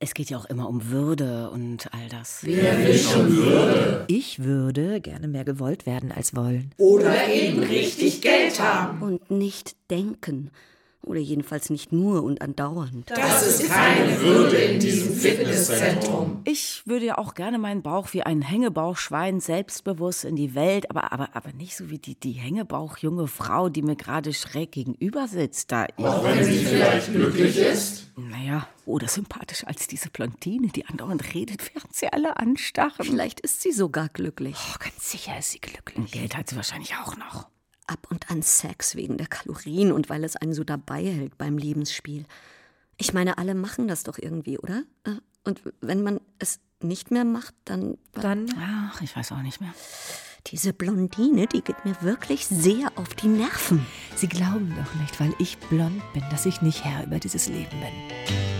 [0.00, 2.40] Es geht ja auch immer um Würde und all das.
[2.42, 4.04] Wer will schon Würde?
[4.06, 6.72] Ich würde gerne mehr gewollt werden als wollen.
[6.76, 9.02] Oder eben richtig Geld haben.
[9.02, 10.52] Und nicht denken.
[11.02, 13.10] Oder jedenfalls nicht nur und andauernd.
[13.10, 16.42] Das ist keine Würde in diesem Fitnesszentrum.
[16.44, 21.12] Ich würde ja auch gerne meinen Bauch wie ein Hängebauchschwein selbstbewusst in die Welt, aber,
[21.12, 25.72] aber, aber nicht so wie die, die Hängebauchjunge Frau, die mir gerade schräg gegenüber sitzt.
[25.72, 25.86] Da.
[25.96, 28.08] Auch wenn sie vielleicht glücklich ist.
[28.16, 33.06] Naja, oder sympathischer als diese Blondine, die andauernd redet, während sie alle anstarren.
[33.06, 34.56] Vielleicht ist sie sogar glücklich.
[34.74, 35.96] Oh, ganz sicher ist sie glücklich.
[35.96, 37.48] Und Geld hat sie wahrscheinlich auch noch.
[37.88, 41.58] Ab und an Sex wegen der Kalorien und weil es einen so dabei hält beim
[41.58, 42.24] Lebensspiel.
[42.96, 44.84] Ich meine, alle machen das doch irgendwie, oder?
[45.04, 47.98] Äh, Und wenn man es nicht mehr macht, dann.
[48.12, 49.72] Dann Ach, ich weiß auch nicht mehr.
[50.48, 53.84] Diese Blondine, die geht mir wirklich sehr auf die Nerven.
[54.14, 57.80] Sie glauben doch nicht, weil ich blond bin, dass ich nicht Herr über dieses Leben
[57.80, 58.57] bin.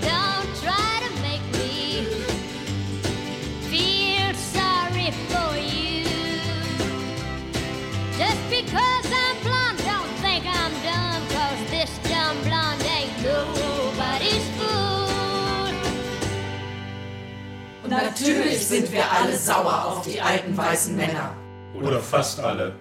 [18.02, 21.34] Natürlich sind wir alle sauer auf die alten weißen Männer.
[21.80, 22.74] Oder fast alle.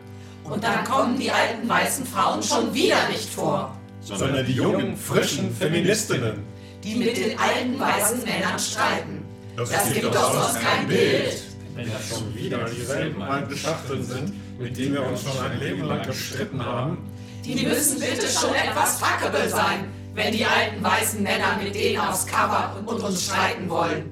[0.43, 3.75] Und dann kommen die alten weißen Frauen schon wieder nicht vor.
[4.01, 6.43] Sondern die jungen, frischen Feministinnen.
[6.83, 9.25] Die mit den alten weißen Männern streiten.
[9.57, 11.43] Das, Das gibt doch sonst kein Bild.
[11.75, 15.83] Wenn das schon wieder dieselben alten Schachteln sind, mit denen wir uns schon ein Leben
[15.83, 16.97] lang gestritten haben.
[17.43, 22.25] Die müssen bitte schon etwas fuckable sein, wenn die alten weißen Männer mit denen aufs
[22.25, 24.11] Cover und uns streiten wollen.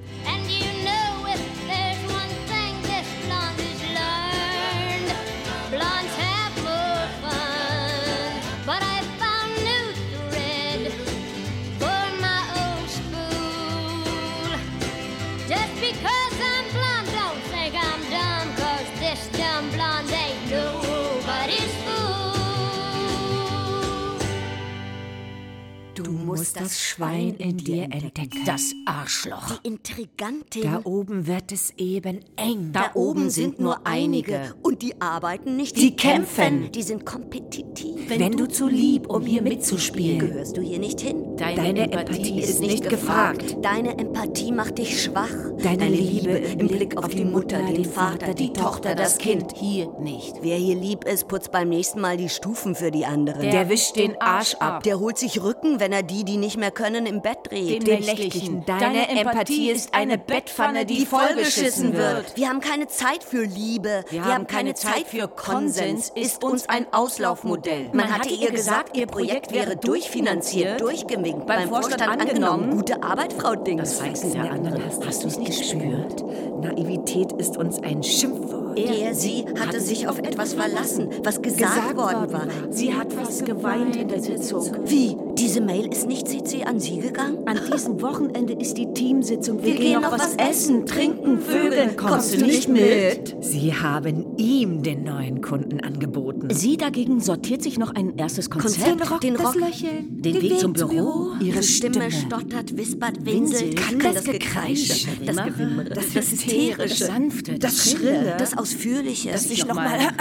[26.36, 28.44] Du musst das Schwein in dir entdecken.
[28.46, 29.52] Das Arschloch.
[29.52, 30.64] Die Intrigantin.
[30.64, 32.74] Da oben wird es eben eng.
[32.74, 34.54] Da oben sind nur einige.
[34.62, 35.78] Und die arbeiten nicht.
[35.78, 36.74] Die kämpfen.
[36.74, 38.10] Die sind kompetitiv.
[38.10, 40.20] Wenn du zu lieb, um hier mitzuspielen.
[40.20, 41.35] Gehörst du hier nicht hin?
[41.38, 43.58] Deine Empathie ist nicht gefragt.
[43.62, 45.30] Deine Empathie macht dich schwach.
[45.62, 49.52] Deine Liebe im Blick auf die Mutter, den Vater, die Tochter, das Kind.
[49.56, 50.38] Hier nicht.
[50.42, 53.42] Wer hier lieb ist, putzt beim nächsten Mal die Stufen für die anderen.
[53.52, 54.84] Der wischt den Arsch ab.
[54.84, 57.86] Der holt sich Rücken, wenn er die, die nicht mehr können, im Bett dreht.
[57.86, 58.64] Den nächtlichen.
[58.66, 62.36] Deine Empathie ist eine Bettpfanne, die vollgeschissen wird.
[62.36, 64.04] Wir haben keine Zeit für Liebe.
[64.10, 66.12] Wir, haben keine Zeit für Konsens.
[66.16, 67.90] Ist uns ein Auslaufmodell.
[67.94, 72.72] Man hatte ihr gesagt, ihr Projekt wäre durchfinanziert, durchgewinkt, beim Vorstand angenommen.
[72.72, 73.82] Gute Arbeit, Frau Dings.
[73.82, 74.82] Das Feixen der anderen.
[75.06, 76.24] Hast du es nicht gespürt?
[76.62, 78.65] Naivität ist uns ein Schimpfwort.
[78.76, 82.48] Er, sie hatte sich auf etwas verlassen, was gesagt, worden war.
[82.72, 84.70] Sie hat fast geweint in der Sitzung.
[84.86, 85.16] Wie?
[85.38, 87.40] Diese Mail ist nicht CC an Sie gegangen?
[87.46, 89.64] An diesem Wochenende ist die Teamsitzung.
[89.64, 91.96] Wir gehen noch was essen, trinken, vögeln.
[91.98, 93.36] Kommst du nicht mit?
[93.42, 96.48] Sie haben ihm den neuen Kunden angeboten.
[96.52, 99.00] Sie dagegen sortiert sich noch ein erstes Konzept.
[99.00, 100.22] Konzept, den Rock, Lächeln.
[100.22, 101.32] den Weg zum Büro.
[101.42, 102.10] Ihre Stimme.
[102.10, 106.78] Stimme, stottert, wispert, winselt, Kann kann das das Gekreische, das Gewimmere, Gewimmere, das das Hysterische,
[107.00, 108.36] Das Sanfte, Das Schrille.
[108.38, 110.12] das Ausführliche, Das sich noch nochmal mal-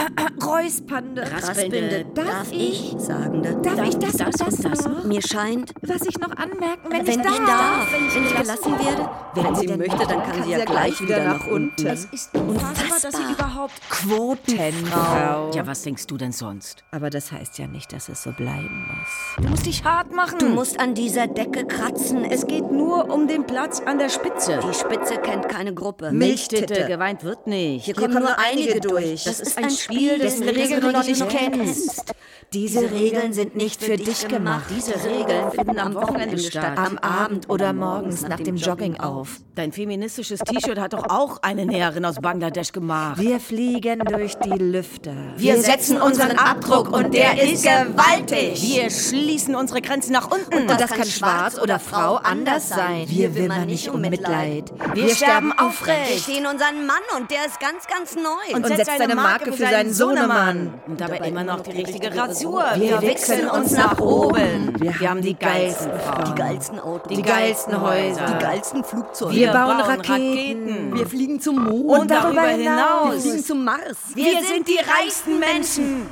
[0.44, 1.22] räuspernde.
[1.33, 3.57] Raspelnde, darf ich, sagende.
[3.62, 5.04] Darf ich das, das und das, das noch?
[5.04, 7.46] Mir scheint, Was ich noch anmerken, wenn, wenn ich ich darf.
[7.46, 11.24] darf, wenn ich gelassen werde, wenn sie denn möchte, dann kann sie ja gleich wieder
[11.24, 11.87] nach unten.
[11.87, 13.72] Es ist unfassbar, dass sie überhaupt...
[13.90, 15.50] Quotenfrau.
[15.54, 16.85] Ja, was denkst du denn sonst?
[16.92, 19.44] Aber das heißt ja nicht, dass es so bleiben muss.
[19.44, 20.38] Du musst dich hart machen.
[20.38, 22.24] Du musst an dieser Decke kratzen.
[22.24, 24.61] Es es geht nur um den Platz an der Spitze.
[24.62, 26.12] die Spitze kennt keine Gruppe.
[26.12, 27.87] Milchtitte, geweint wird nicht.
[27.87, 29.24] Hier kommen nur einige durch.
[29.24, 32.14] Das ist ein Spiel, dessen Regeln du noch nicht kennst.
[32.52, 34.66] Diese Regeln sind nicht für dich gemacht.
[34.70, 36.78] Diese Regeln finden am Wochenende statt.
[36.78, 39.40] Am Abend oder morgens nach dem Jogging auf.
[39.56, 43.20] Dein feministisches T-Shirt hat doch auch eine Näherin aus Bangladesch gemacht.
[43.20, 45.14] Wir fliegen durch die Lüfte.
[45.36, 48.62] Wir setzen unseren Abdruck und der ist gewaltig.
[48.62, 50.70] Wir schließen unsere Grenzen nach unten.
[50.70, 53.06] Und das kann schwarz oder Frau anders sein.
[53.08, 54.72] Wir wimmern nicht um Mitleid.
[54.92, 56.22] Wir sterben Wir aufrecht.
[56.22, 58.22] stehen unseren Mann und der ist ganz, ganz neu.
[58.54, 60.74] Und setzt eine Marke für seinen Sohnemann.
[60.87, 62.64] Und dabei immer noch die richtige Rasur.
[62.76, 64.72] Wir wichsen uns nach oben.
[64.80, 66.24] Wir haben die geilsten Frauen.
[66.24, 67.16] die geilsten Autos.
[67.16, 68.26] Die geilsten Häuser.
[68.26, 69.34] Die geilsten Flugzeuge.
[69.34, 70.94] Wir bauen Raketen.
[70.94, 72.00] Wir fliegen zum Mond.
[72.00, 73.22] Und darüber Wir hinaus.
[73.22, 73.96] fliegen zum Mars.
[74.14, 76.06] Wir sind die reichsten Menschen.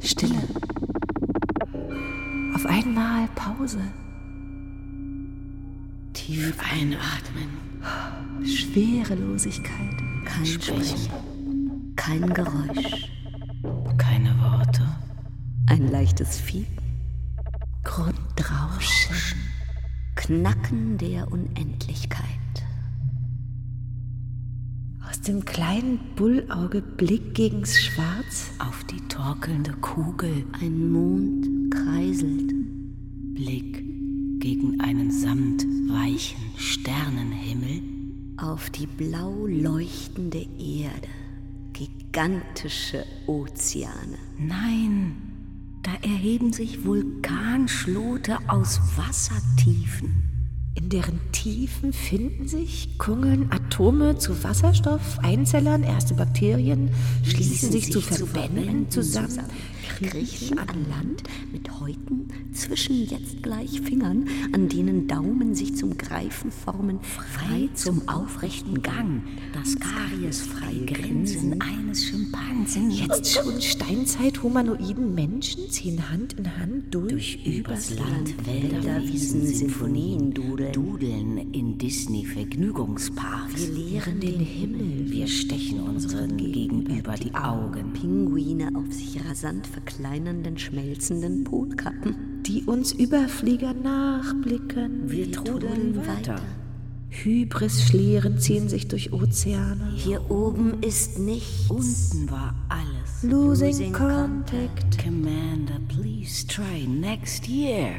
[0.00, 0.42] Stille.
[2.54, 3.80] Auf einmal Pause.
[6.12, 7.67] Tief einatmen.
[8.44, 9.96] Schwerelosigkeit.
[10.24, 11.92] Kein Sprechen.
[11.96, 13.10] Kein Geräusch.
[13.96, 14.86] Keine Worte.
[15.66, 16.78] Ein leichtes Fiepen.
[17.84, 19.16] Grundrauschen.
[20.14, 22.24] Knacken der Unendlichkeit.
[25.08, 28.50] Aus dem kleinen Bullauge Blick gegens Schwarz.
[28.58, 30.44] Auf die torkelnde Kugel.
[30.60, 32.52] Ein Mond kreiselt.
[33.34, 33.87] Blick
[34.48, 37.82] gegen einen samtweichen Sternenhimmel.
[38.38, 41.08] Auf die blau leuchtende Erde.
[41.74, 44.16] Gigantische Ozeane.
[44.38, 45.16] Nein,
[45.82, 50.22] da erheben sich Vulkanschlote aus Wassertiefen.
[50.74, 56.88] In deren Tiefen finden sich, kungeln Atome zu Wasserstoff, Einzellern, erste Bakterien,
[57.22, 59.44] schließen sich zu Verbänden zusammen,
[59.88, 61.22] kriechen an Land
[61.52, 68.08] mit Häuten zwischen jetzt gleich Fingern, an denen Daumen sich zum Greifen formen, frei zum
[68.08, 69.22] aufrechten Gang.
[69.52, 72.90] Das kariesfreie Grinsen eines Schimpansen.
[72.90, 79.46] Jetzt schon Steinzeit humanoiden Menschen ziehen Hand in Hand durch, durch übers Land, Wälder, Wiesen,
[79.46, 80.72] Sinfonien dudeln.
[80.72, 83.56] Dudeln in Disney-Vergnügungsparks.
[83.56, 85.10] Wir leeren den Himmel.
[85.10, 87.92] Wir stechen unseren Gegenüber die Augen.
[87.92, 92.42] Pinguine auf sich rasant verkleinernden, schmelzenden Potkappen.
[92.46, 95.02] die uns Überflieger nachblicken.
[95.10, 96.40] Wir trudeln weiter.
[97.10, 99.92] Hybris-Schlieren ziehen sich durch Ozeane.
[99.94, 101.68] Hier oben ist nichts.
[101.68, 103.22] Unten war alles.
[103.22, 104.98] Losing, Losing contact.
[105.02, 107.90] Commander, please try next year.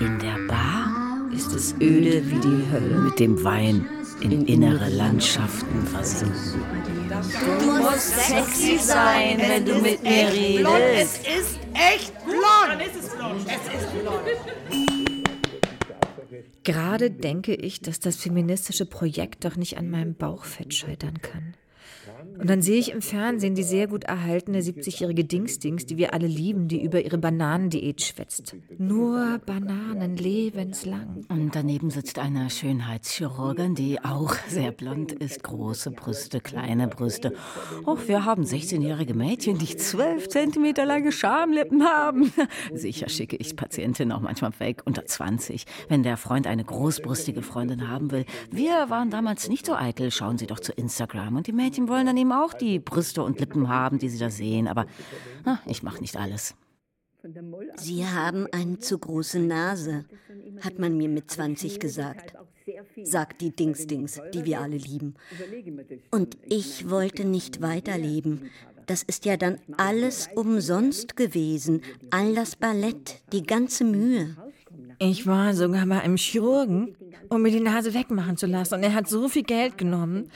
[0.00, 3.00] In der Bar ist es öde wie die Hölle.
[3.00, 3.86] Mit dem Wein
[4.20, 6.91] in innere Landschaften versinken.
[7.22, 11.20] Du musst sexy sein, wenn du mit mir redest.
[11.26, 12.42] ist echt blond.
[12.68, 13.46] Dann ist es blond.
[13.46, 14.22] Es ist blond.
[16.64, 21.54] Gerade denke ich, dass das feministische Projekt doch nicht an meinem Bauchfett scheitern kann.
[22.42, 26.26] Und dann sehe ich im Fernsehen die sehr gut erhaltene 70-jährige Dingsdings, die wir alle
[26.26, 28.56] lieben, die über ihre Bananendiät schwätzt.
[28.78, 31.24] Nur Bananen lebenslang.
[31.28, 35.44] Und daneben sitzt eine Schönheitschirurgin, die auch sehr blond ist.
[35.44, 37.32] Große Brüste, kleine Brüste.
[37.86, 42.32] Och, wir haben 16-jährige Mädchen, die 12 Zentimeter lange Schamlippen haben.
[42.74, 47.88] Sicher schicke ich Patientinnen auch manchmal weg, unter 20, wenn der Freund eine großbrüstige Freundin
[47.88, 48.24] haben will.
[48.50, 50.10] Wir waren damals nicht so eitel.
[50.10, 51.36] Schauen Sie doch zu Instagram.
[51.36, 54.30] Und die Mädchen wollen dann eben auch die Brüste und Lippen haben, die sie da
[54.30, 54.68] sehen.
[54.68, 54.86] Aber
[55.44, 56.54] na, ich mache nicht alles.
[57.76, 60.04] Sie haben eine zu große Nase,
[60.60, 62.34] hat man mir mit 20 gesagt.
[63.02, 65.14] Sagt die Dingsdings, die wir alle lieben.
[66.10, 68.50] Und ich wollte nicht weiterleben.
[68.86, 71.82] Das ist ja dann alles umsonst gewesen.
[72.10, 74.36] All das Ballett, die ganze Mühe.
[75.04, 76.96] Ich war sogar bei einem Chirurgen,
[77.28, 78.74] um mir die Nase wegmachen zu lassen.
[78.74, 80.30] Und er hat so viel Geld genommen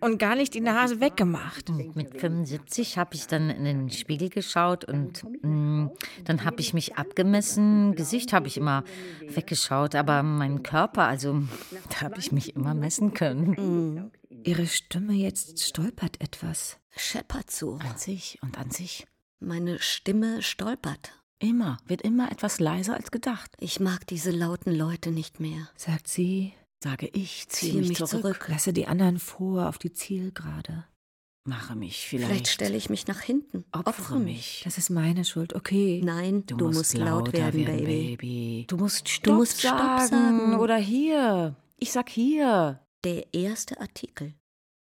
[0.00, 1.68] und gar nicht die Nase weggemacht.
[1.94, 5.90] Mit 75 habe ich dann in den Spiegel geschaut und mh,
[6.24, 7.96] dann habe ich mich abgemessen.
[7.96, 8.84] Gesicht habe ich immer
[9.26, 11.42] weggeschaut, aber mein Körper, also
[11.90, 14.12] da habe ich mich immer messen können.
[14.44, 16.78] Ihre Stimme jetzt stolpert etwas.
[16.96, 17.74] Scheppert so.
[17.74, 19.04] An sich und an sich.
[19.40, 21.12] Meine Stimme stolpert.
[21.42, 23.50] Immer, wird immer etwas leiser als gedacht.
[23.58, 25.68] Ich mag diese lauten Leute nicht mehr.
[25.76, 26.52] Sagt sie,
[26.82, 28.10] Sage ich, ziehe Ziehe mich, mich zurück.
[28.22, 28.46] zurück.
[28.48, 30.84] lasse die anderen vor auf die Zielgerade.
[31.44, 32.28] Mache mich vielleicht.
[32.28, 33.64] Vielleicht stelle ich mich nach hinten.
[33.72, 34.62] opfere mich.
[34.64, 36.00] Das ist meine Schuld, okay.
[36.04, 37.84] Nein, du, musst, laut lauter werden, Baby.
[38.16, 38.64] Baby.
[38.68, 40.58] Du musst Stopp, Du musst Stopp sagen.
[40.58, 41.56] Oder hier.
[41.78, 42.80] Ich sag hier.
[43.04, 44.34] Der erste Artikel.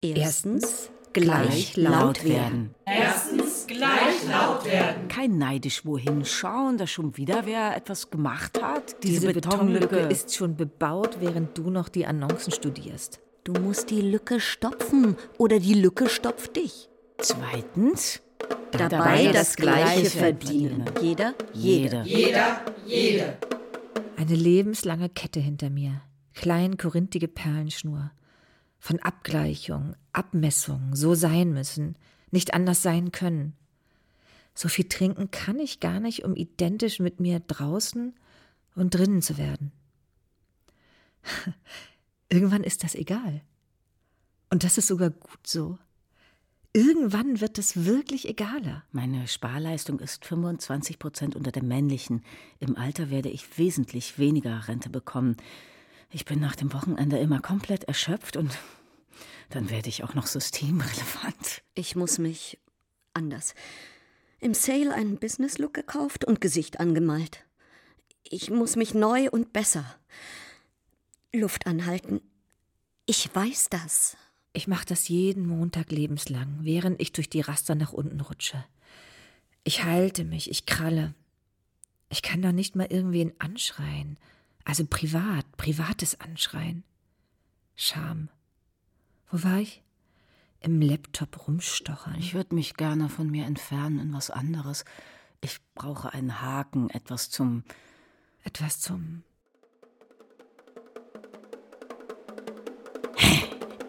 [0.01, 2.75] Erstens, gleich laut werden.
[2.85, 3.32] Erstens
[3.73, 5.07] gleich laut werden.
[5.07, 9.03] Kein neidisch wohin schauen, dass schon wieder wer etwas gemacht hat.
[9.03, 13.19] Diese Betonlücke ist schon bebaut, während du noch die Annoncen studierst.
[13.43, 16.89] Du musst die Lücke stopfen oder die Lücke stopft dich.
[17.17, 18.21] Zweitens.
[18.71, 20.85] Dabei, das Gleiche verdienen.
[21.01, 22.03] Jeder, jede.
[22.03, 22.17] Jede.
[22.25, 23.37] Jeder, jede.
[24.17, 26.01] Eine lebenslange Kette hinter mir.
[26.33, 28.11] Klein korinthige Perlenschnur.
[28.79, 31.97] Von Abgleichung, Abmessung, so sein müssen,
[32.31, 33.53] nicht anders sein können.
[34.53, 38.13] So viel trinken kann ich gar nicht, um identisch mit mir draußen
[38.75, 39.71] und drinnen zu werden.
[42.29, 43.41] Irgendwann ist das egal.
[44.49, 45.77] Und das ist sogar gut so.
[46.75, 48.83] Irgendwann wird es wirklich egaler.
[48.91, 52.23] Meine Sparleistung ist 25 Prozent unter der männlichen.
[52.59, 55.37] Im Alter werde ich wesentlich weniger Rente bekommen.
[56.09, 58.57] Ich bin nach dem Wochenende immer komplett erschöpft und
[59.51, 61.61] dann werde ich auch noch systemrelevant.
[61.75, 62.59] Ich muss mich
[63.13, 63.53] anders.
[64.43, 67.45] Im Sale einen Business-Look gekauft und Gesicht angemalt.
[68.23, 69.85] Ich muss mich neu und besser
[71.33, 72.19] Luft anhalten.
[73.05, 74.17] Ich weiß das.
[74.51, 78.61] Ich mache das jeden Montag lebenslang, während ich durch die Raster nach unten rutsche.
[79.63, 81.13] Ich halte mich, ich kralle.
[82.09, 84.17] Ich kann doch nicht mal irgendwen anschreien.
[84.65, 86.83] Also privat, privates Anschreien.
[87.77, 88.27] Scham.
[89.31, 89.82] Wo war ich?
[90.63, 92.15] Im Laptop rumstochern.
[92.17, 94.85] Ich würde mich gerne von mir entfernen in was anderes.
[95.41, 97.65] Ich brauche einen Haken, etwas zum.
[98.45, 99.23] Etwas zum.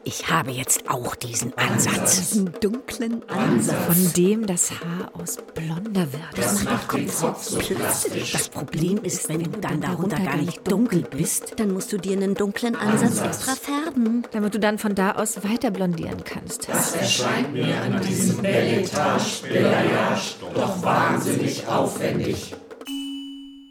[0.06, 2.18] Ich habe jetzt auch diesen Ansatz.
[2.18, 3.86] Diesen dunklen Ansatz.
[3.86, 6.36] Von dem das Haar aus blonder wird.
[6.36, 8.32] Das macht den Kopf plastisch.
[8.32, 11.54] Das Problem ist, wenn du dann darunter gar nicht dunkel bist.
[11.58, 14.26] Dann musst du dir einen dunklen Ansatz extra färben.
[14.32, 16.68] Damit du dann von da aus weiter blondieren kannst.
[16.68, 22.54] Das erscheint mir an diesem Belletage-Belayage doch wahnsinnig aufwendig.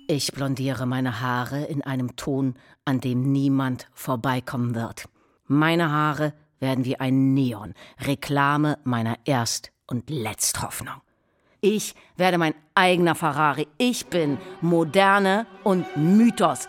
[0.07, 2.55] Ich blondiere meine Haare in einem Ton,
[2.86, 5.05] an dem niemand vorbeikommen wird.
[5.47, 11.01] Meine Haare werden wie ein Neon, Reklame meiner Erst- und Letzthoffnung.
[11.59, 13.67] Ich werde mein eigener Ferrari.
[13.77, 16.67] Ich bin Moderne und Mythos.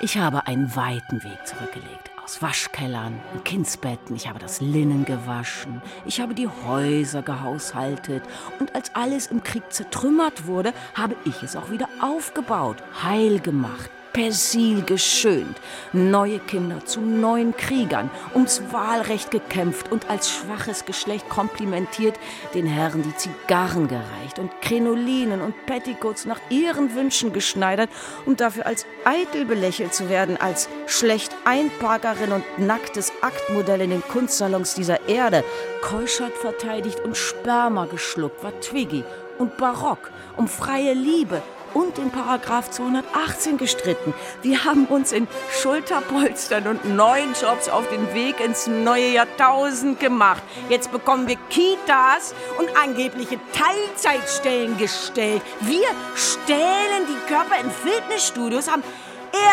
[0.00, 2.10] Ich habe einen weiten Weg zurückgelegt.
[2.24, 4.14] Aus Waschkellern und Kindsbetten.
[4.16, 5.82] Ich habe das Linnen gewaschen.
[6.06, 8.22] Ich habe die Häuser gehaushaltet.
[8.60, 13.90] Und als alles im Krieg zertrümmert wurde, habe ich es auch wieder aufgebaut, heil gemacht,
[14.12, 15.56] persil geschönt,
[15.92, 22.18] neue Kinder zu neuen Kriegern, ums Wahlrecht gekämpft und als schwaches Geschlecht komplimentiert,
[22.54, 27.90] den Herren die Zigarren gereicht und Krinolinen und Petticoats nach ihren Wünschen geschneidert,
[28.26, 34.02] um dafür als eitel belächelt zu werden, als schlecht Einparkerin und nacktes Aktmodell in den
[34.02, 35.44] Kunstsalons dieser Erde,
[35.80, 39.04] Keuschheit verteidigt und Sperma geschluckt war Twiggy
[39.38, 41.42] und Barock, um freie Liebe,
[41.74, 44.14] und den Paragraph 218 gestritten.
[44.42, 50.42] Wir haben uns in Schulterpolstern und neuen Jobs auf den Weg ins neue Jahrtausend gemacht.
[50.68, 55.42] Jetzt bekommen wir Kitas und angebliche Teilzeitstellen gestellt.
[55.60, 58.82] Wir stählen die Körper in Fitnessstudios, haben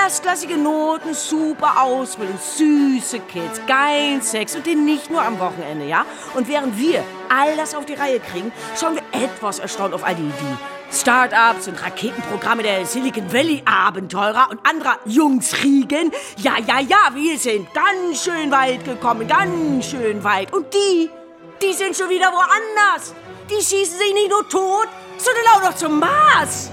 [0.03, 6.05] erstklassige Noten, super Ausbildung, süße Kids, geilen Sex und den nicht nur am Wochenende, ja?
[6.35, 10.15] Und während wir all das auf die Reihe kriegen, schauen wir etwas erstaunt auf all
[10.15, 16.11] die, die Start-ups und Raketenprogramme der Silicon Valley Abenteurer und anderer Jungsriegen.
[16.37, 20.51] Ja, ja, ja, wir sind ganz schön weit gekommen, ganz schön weit.
[20.51, 21.09] Und die,
[21.61, 23.13] die sind schon wieder woanders.
[23.49, 24.87] Die schießen sich nicht nur tot,
[25.17, 26.71] sondern auch noch zum Mars.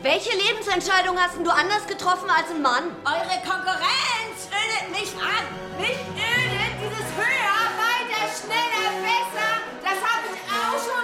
[0.00, 2.84] Welche Lebensentscheidung hast du anders getroffen als ein Mann?
[3.04, 5.44] Eure Konkurrenz ödet mich an.
[5.80, 9.57] Mich ödet dieses höher, weiter, schneller, besser.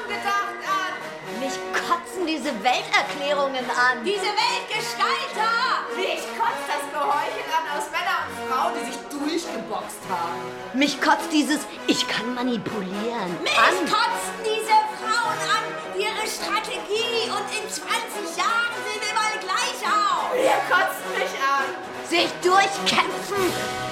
[0.08, 1.40] Das habe ich auch schon gedacht an.
[1.40, 1.56] Mich
[1.88, 4.04] kotzen diese Welterklärungen an.
[4.04, 5.50] Diese Weltgestalter.
[5.96, 10.40] Mich kotzt das Geheuchel an aus Männern und Frauen, die sich durchgeboxt haben.
[10.78, 13.74] Mich kotzt dieses Ich kann manipulieren Mich an.
[13.88, 15.64] kotzen diese Frauen an,
[15.96, 20.34] die ihre Strategie und in 20 Jahren sehen wir mal gleich aus.
[20.34, 21.66] Wir kotzen mich an.
[22.08, 23.42] Sich durchkämpfen,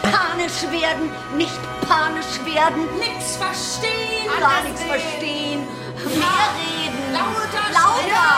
[0.03, 1.59] panisch werden, nicht
[1.89, 4.31] panisch werden, Nix verstehen.
[4.39, 5.67] gar nichts verstehen,
[6.17, 8.31] mehr reden, Lauter, lauter,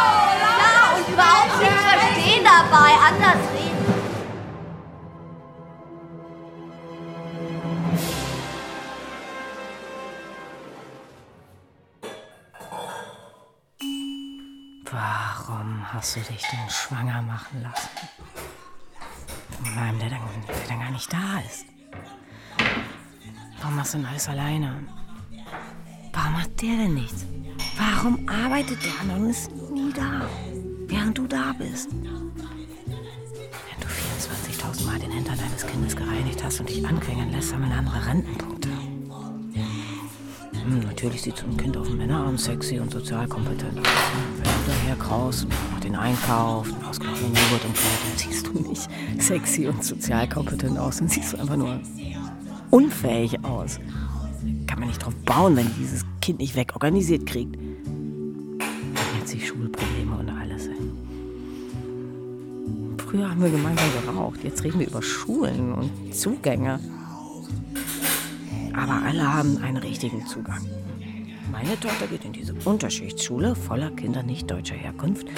[0.62, 3.64] ja, und überhaupt nichts verstehen dabei, anders reden.
[14.90, 17.88] Warum hast du dich denn schwanger machen lassen?
[19.62, 21.66] Von einem, der dann, der dann gar nicht da ist.
[23.60, 24.86] Warum machst du denn alles alleine?
[26.14, 27.26] Warum hat der denn nichts?
[27.76, 30.28] Warum arbeitet der und ist nie da,
[30.86, 31.90] während du da bist?
[31.92, 32.30] Wenn
[33.80, 38.06] du 24.000 Mal den Hintern deines Kindes gereinigt hast und dich anquengeln lässt, sammeln andere
[38.06, 38.68] Rentenpunkte.
[40.64, 43.86] Hm, natürlich sieht so ein Kind auf dem Männerarm sexy und sozial kompetent aus.
[44.36, 48.52] Wenn du daher kraust, macht den Einkauf, einen ausgelaufenen Joghurt und Pferd, dann siehst du
[48.60, 48.88] nicht
[49.20, 50.98] sexy und sozial kompetent aus.
[50.98, 51.80] Dann siehst du einfach nur
[52.70, 53.80] unfähig aus.
[54.74, 57.56] Kann man nicht drauf bauen, wenn dieses Kind nicht wegorganisiert kriegt.
[59.16, 60.68] Hat sich Schulprobleme und alles.
[62.98, 66.80] Früher haben wir gemeinsam geraucht, jetzt reden wir über Schulen und Zugänge.
[68.72, 70.66] Aber alle haben einen richtigen Zugang.
[71.52, 75.28] Meine Tochter geht in diese Unterschichtsschule voller Kinder nicht deutscher Herkunft,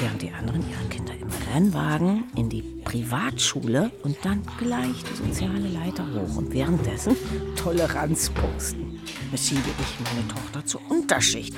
[0.00, 5.68] während die anderen ihre Kinder im Rennwagen in die Privatschule und dann gleich die soziale
[5.68, 7.16] Leiter hoch und währenddessen
[7.56, 9.00] Toleranz posten.
[9.36, 11.54] Schiebe ich meine Tochter zur Unterschicht.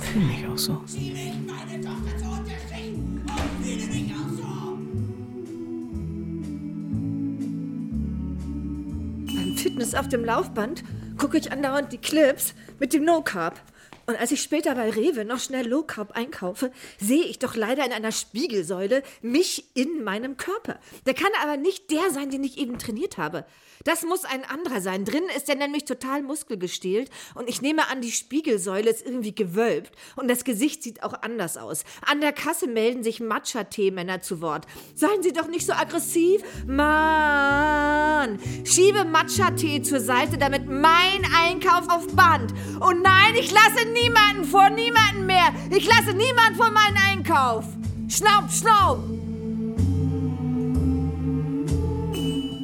[0.00, 0.82] Fühle mich auch so.
[9.26, 10.84] Beim Fitness auf dem Laufband
[11.18, 13.60] gucke ich andauernd die Clips mit dem No Carb.
[14.06, 17.84] Und als ich später bei Rewe noch schnell Low Carb einkaufe, sehe ich doch leider
[17.84, 20.78] in einer Spiegelsäule mich in meinem Körper.
[21.06, 23.44] Der kann aber nicht der sein, den ich eben trainiert habe.
[23.84, 25.04] Das muss ein anderer sein.
[25.04, 29.92] Drinnen ist er nämlich total muskelgestählt und ich nehme an, die Spiegelsäule ist irgendwie gewölbt
[30.16, 31.84] und das Gesicht sieht auch anders aus.
[32.04, 34.66] An der Kasse melden sich Matcha-Tee-Männer zu Wort.
[34.94, 36.42] Seien Sie doch nicht so aggressiv.
[36.66, 38.38] Mann!
[38.64, 42.52] Schiebe Matcha-Tee zur Seite, damit mein Einkauf auf Band.
[42.80, 45.54] Und nein, ich lasse niemanden vor niemanden mehr.
[45.70, 47.64] Ich lasse niemanden vor meinen Einkauf.
[48.08, 49.25] Schnaub, schnaub!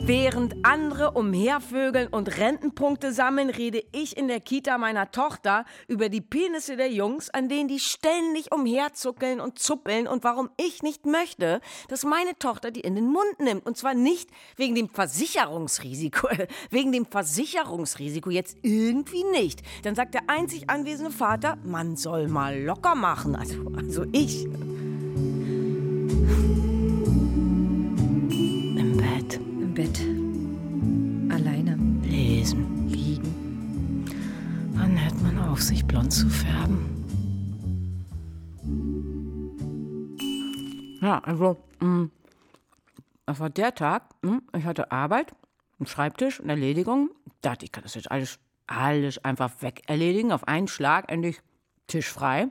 [0.05, 6.21] Während andere umhervögeln und Rentenpunkte sammeln, rede ich in der Kita meiner Tochter über die
[6.21, 11.61] Penisse der Jungs, an denen die ständig umherzuckeln und zuppeln und warum ich nicht möchte,
[11.87, 13.65] dass meine Tochter die in den Mund nimmt.
[13.65, 16.27] Und zwar nicht wegen dem Versicherungsrisiko,
[16.71, 19.63] wegen dem Versicherungsrisiko jetzt irgendwie nicht.
[19.85, 23.37] Dann sagt der einzig anwesende Vater, man soll mal locker machen.
[23.37, 24.49] Also, also ich.
[29.73, 30.01] Im Bett.
[31.35, 31.79] Alleine.
[32.03, 32.89] Lesen.
[32.91, 34.05] Liegen.
[34.75, 36.91] Wann hört man auf, sich blond zu färben?
[41.01, 42.11] Ja, also, mh,
[43.25, 45.35] das war der Tag, mh, ich hatte Arbeit,
[45.79, 47.09] einen Schreibtisch, eine Erledigung.
[47.41, 51.41] Dachte, ich kann das jetzt alles, alles einfach weg erledigen, auf einen Schlag, endlich
[51.87, 52.49] Tisch frei.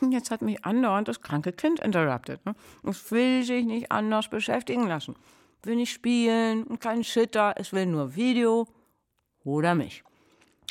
[0.00, 2.44] Und Jetzt hat mich andauernd das kranke Kind interrupted.
[2.46, 2.56] Ne?
[2.82, 5.14] Es will sich nicht anders beschäftigen lassen.
[5.62, 8.66] Will nicht spielen und keinen Shitter, es will nur Video
[9.44, 10.02] oder mich.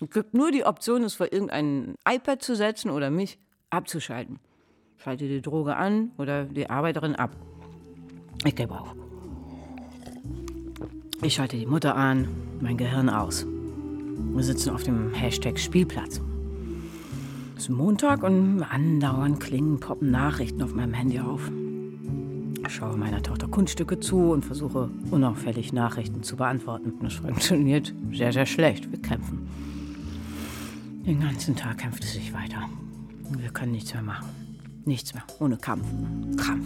[0.01, 3.37] Es gibt nur die Option, es vor irgendein iPad zu setzen oder mich
[3.69, 4.39] abzuschalten.
[4.97, 7.35] Schalte die Droge an oder die Arbeiterin ab.
[8.45, 8.95] Ich gebe auf.
[11.21, 12.27] Ich schalte die Mutter an,
[12.61, 13.45] mein Gehirn aus.
[13.45, 16.21] Wir sitzen auf dem Hashtag Spielplatz.
[17.57, 21.51] Es ist Montag und andauernd klingen, poppen Nachrichten auf meinem Handy auf.
[22.65, 26.93] Ich schaue meiner Tochter Kunststücke zu und versuche unauffällig Nachrichten zu beantworten.
[27.01, 28.91] Das funktioniert sehr, sehr schlecht.
[28.91, 29.47] Wir kämpfen.
[31.05, 32.69] Den ganzen Tag kämpft es sich weiter.
[33.37, 34.27] Wir können nichts mehr machen.
[34.85, 35.23] Nichts mehr.
[35.39, 35.85] Ohne Kampf.
[36.37, 36.65] Kampf.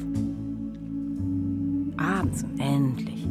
[1.98, 3.28] Abends endlich.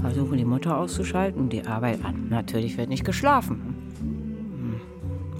[0.00, 2.28] Versuche die Mutter auszuschalten und die Arbeit an.
[2.28, 3.74] Natürlich wird nicht geschlafen.
[4.00, 4.80] Hm.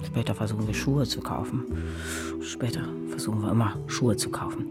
[0.05, 1.63] Später versuchen wir Schuhe zu kaufen.
[2.41, 4.65] Später versuchen wir immer Schuhe zu kaufen.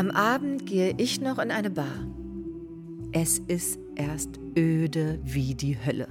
[0.00, 2.06] Am Abend gehe ich noch in eine Bar.
[3.12, 6.08] Es ist erst öde wie die Hölle.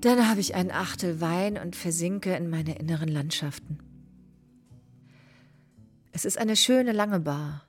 [0.00, 3.78] Dann habe ich einen Achtel Wein und versinke in meine inneren Landschaften.
[6.10, 7.68] Es ist eine schöne lange Bar.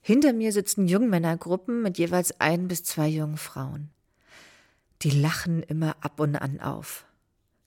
[0.00, 3.90] Hinter mir sitzen Jungmännergruppen mit jeweils ein bis zwei jungen Frauen.
[5.02, 7.04] Die lachen immer ab und an auf.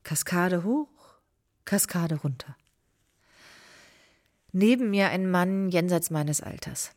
[0.02, 1.20] Kaskade hoch,
[1.66, 2.56] Kaskade runter.
[4.52, 6.92] Neben mir ein Mann jenseits meines Alters.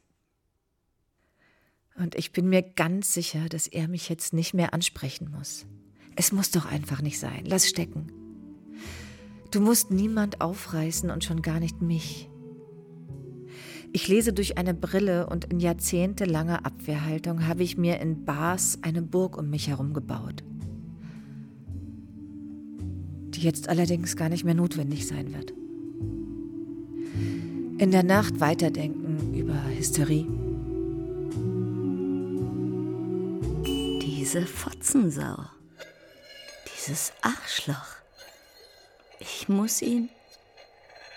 [1.97, 5.67] Und ich bin mir ganz sicher, dass er mich jetzt nicht mehr ansprechen muss.
[6.17, 7.45] Es muss doch einfach nicht sein.
[7.45, 8.13] Lass stecken.
[9.51, 12.31] Du musst niemand aufreißen und schon gar nicht mich.
[13.93, 19.03] Ich lese durch eine Brille und in jahrzehntelanger Abwehrhaltung habe ich mir in Bars eine
[19.03, 20.43] Burg um mich herum gebaut,
[23.35, 25.53] die jetzt allerdings gar nicht mehr notwendig sein wird.
[27.83, 30.29] In der Nacht weiterdenken über Hysterie.
[34.01, 35.47] Diese Fotzensau.
[36.77, 37.97] Dieses Arschloch.
[39.19, 40.11] Ich muss ihn.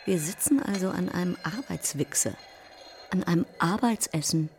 [0.06, 2.34] Wir sitzen also an einem Arbeitswichse,
[3.12, 4.50] an einem Arbeitsessen.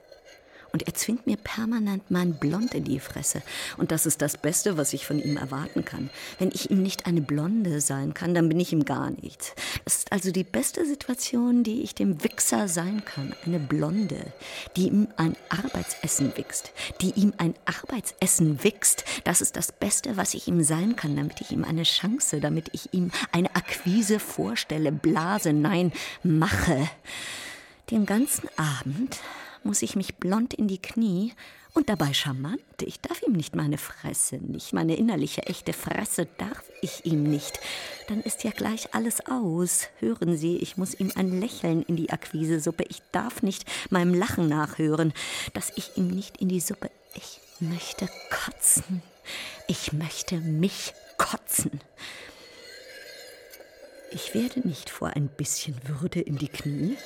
[0.77, 3.41] Und er zwingt mir permanent mein Blond in die Fresse.
[3.79, 6.11] Und das ist das Beste, was ich von ihm erwarten kann.
[6.39, 9.55] Wenn ich ihm nicht eine Blonde sein kann, dann bin ich ihm gar nichts.
[9.87, 13.35] Das ist also die beste Situation, die ich dem Wichser sein kann.
[13.47, 14.35] Eine Blonde,
[14.77, 16.73] die ihm ein Arbeitsessen wichst.
[17.01, 19.07] Die ihm ein Arbeitsessen wichst.
[19.25, 22.69] Das ist das Beste, was ich ihm sein kann, damit ich ihm eine Chance, damit
[22.73, 25.91] ich ihm eine Akquise vorstelle, blase, nein,
[26.23, 26.87] mache.
[27.91, 29.17] Den ganzen Abend
[29.65, 31.33] muss ich mich blond in die Knie
[31.77, 32.61] und dabei charmant.
[32.81, 37.61] Ich darf ihm nicht meine Fresse, nicht meine innerliche, echte Fresse darf ich ihm nicht.
[38.09, 39.89] Dann ist ja gleich alles aus.
[39.99, 42.85] Hören Sie, ich muss ihm ein Lächeln in die Akquisesuppe.
[42.89, 45.13] Ich darf nicht meinem Lachen nachhören,
[45.53, 46.91] dass ich ihm nicht in die Suppe.
[47.15, 49.03] Ich möchte kotzen.
[49.67, 51.81] Ich möchte mich kotzen.
[54.17, 56.97] Ich werde nicht vor ein bisschen Würde in die Knie.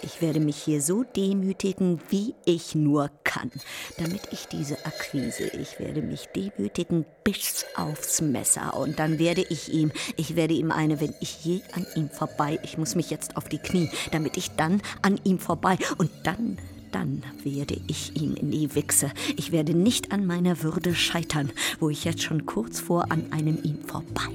[0.00, 3.50] Ich werde mich hier so demütigen, wie ich nur kann,
[3.98, 9.70] damit ich diese Akquise, ich werde mich demütigen bis aufs Messer und dann werde ich
[9.70, 13.36] ihm, ich werde ihm eine, wenn ich je an ihm vorbei, ich muss mich jetzt
[13.36, 16.56] auf die Knie, damit ich dann an ihm vorbei und dann
[16.90, 19.12] dann werde ich ihm in die Wichse.
[19.36, 23.62] Ich werde nicht an meiner Würde scheitern, wo ich jetzt schon kurz vor an einem
[23.62, 24.32] ihm vorbei.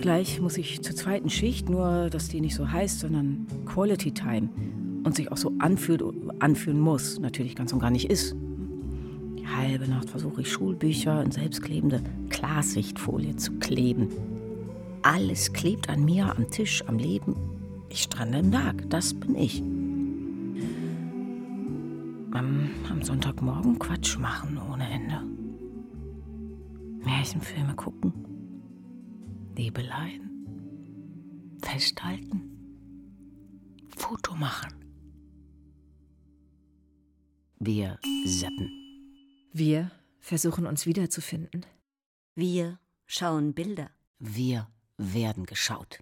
[0.00, 4.48] Gleich muss ich zur zweiten Schicht, nur dass die nicht so heißt, sondern Quality Time
[5.04, 6.02] und sich auch so anfühlt,
[6.38, 8.34] anfühlen muss, natürlich ganz und gar nicht ist.
[9.38, 14.08] Die halbe Nacht versuche ich Schulbücher in selbstklebende Klarsichtfolie zu kleben.
[15.02, 17.36] Alles klebt an mir, am Tisch, am Leben.
[17.90, 19.62] Ich strande im Tag, das bin ich.
[22.38, 25.24] Am, am Sonntagmorgen Quatsch machen ohne Ende.
[27.04, 28.12] Märchenfilme gucken.
[29.56, 31.58] Liebeleien.
[31.60, 32.44] Festhalten.
[33.88, 34.72] Foto machen.
[37.58, 38.70] Wir seppen.
[39.52, 41.66] Wir versuchen uns wiederzufinden.
[42.36, 43.90] Wir schauen Bilder.
[44.20, 45.98] Wir werden geschaut.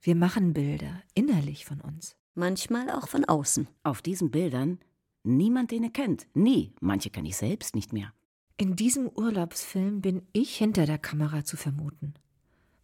[0.00, 2.16] Wir machen Bilder innerlich von uns.
[2.34, 3.68] Manchmal auch von außen.
[3.84, 4.80] Auf diesen Bildern
[5.26, 6.26] niemand, den ihr kennt.
[6.34, 6.72] Nie.
[6.80, 8.12] Manche kenne ich selbst nicht mehr.
[8.56, 12.14] In diesem Urlaubsfilm bin ich hinter der Kamera zu vermuten,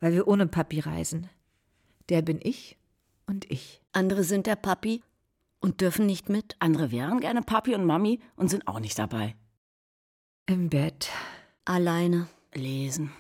[0.01, 1.29] weil wir ohne Papi reisen.
[2.11, 2.77] Der bin ich
[3.27, 3.81] und ich.
[3.93, 5.03] Andere sind der Papi
[5.61, 6.57] und dürfen nicht mit.
[6.59, 9.35] Andere wären gerne Papi und Mami und sind auch nicht dabei.
[10.45, 11.09] Im Bett.
[11.65, 12.27] Alleine.
[12.53, 13.13] Lesen.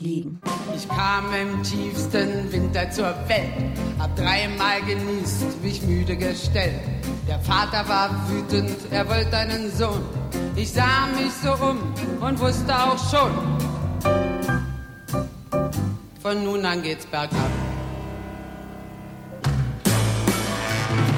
[0.00, 0.40] Liegen.
[0.74, 6.80] Ich kam im tiefsten Winter zur Welt, hab dreimal genießt, mich müde gestellt.
[7.26, 10.02] Der Vater war wütend, er wollte einen Sohn.
[10.56, 11.78] Ich sah mich so um
[12.20, 13.30] und wusste auch schon,
[16.22, 17.50] von nun an geht's bergab.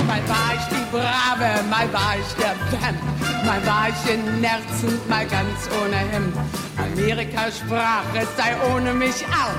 [0.06, 5.00] Mal war ich die Brave, mal war ich der Vamp, mal war ich in Nerzen,
[5.08, 6.36] mal ganz ohne Hemd.
[6.78, 9.56] Amerika sprach, es sei ohne mich arm.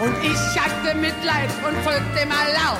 [0.00, 2.78] Und ich hatte Mitleid und folgte dem Alarm.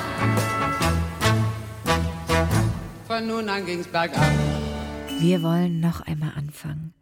[3.21, 4.31] Von nun an ging's bergab.
[5.19, 6.95] Wir wollen noch einmal anfangen.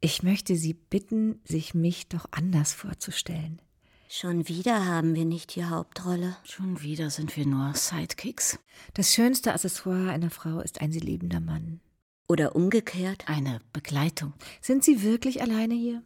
[0.00, 3.60] Ich möchte Sie bitten, sich mich doch anders vorzustellen.
[4.08, 6.38] Schon wieder haben wir nicht die Hauptrolle.
[6.42, 8.58] Schon wieder sind wir nur Sidekicks.
[8.94, 11.80] Das schönste Accessoire einer Frau ist ein sie liebender Mann.
[12.28, 13.24] Oder umgekehrt.
[13.26, 14.32] Eine Begleitung.
[14.62, 16.02] Sind Sie wirklich alleine hier?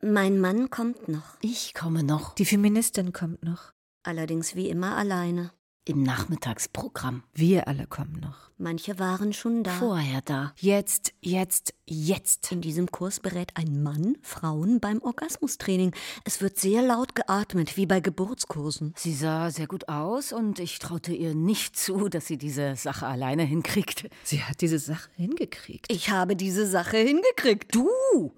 [0.00, 1.36] Mein Mann kommt noch.
[1.42, 2.34] Ich komme noch.
[2.36, 3.74] Die Feministin kommt noch.
[4.04, 5.50] Allerdings wie immer alleine.
[5.84, 7.24] Im Nachmittagsprogramm.
[7.34, 8.49] Wir alle kommen noch.
[8.60, 9.70] Manche waren schon da.
[9.70, 10.52] Vorher da.
[10.58, 12.52] Jetzt, jetzt, jetzt.
[12.52, 15.94] In diesem Kurs berät ein Mann Frauen beim Orgasmustraining.
[16.24, 18.92] Es wird sehr laut geatmet, wie bei Geburtskursen.
[18.98, 23.06] Sie sah sehr gut aus und ich traute ihr nicht zu, dass sie diese Sache
[23.06, 24.10] alleine hinkriegt.
[24.24, 25.86] Sie hat diese Sache hingekriegt.
[25.90, 27.74] Ich habe diese Sache hingekriegt.
[27.74, 27.88] Du!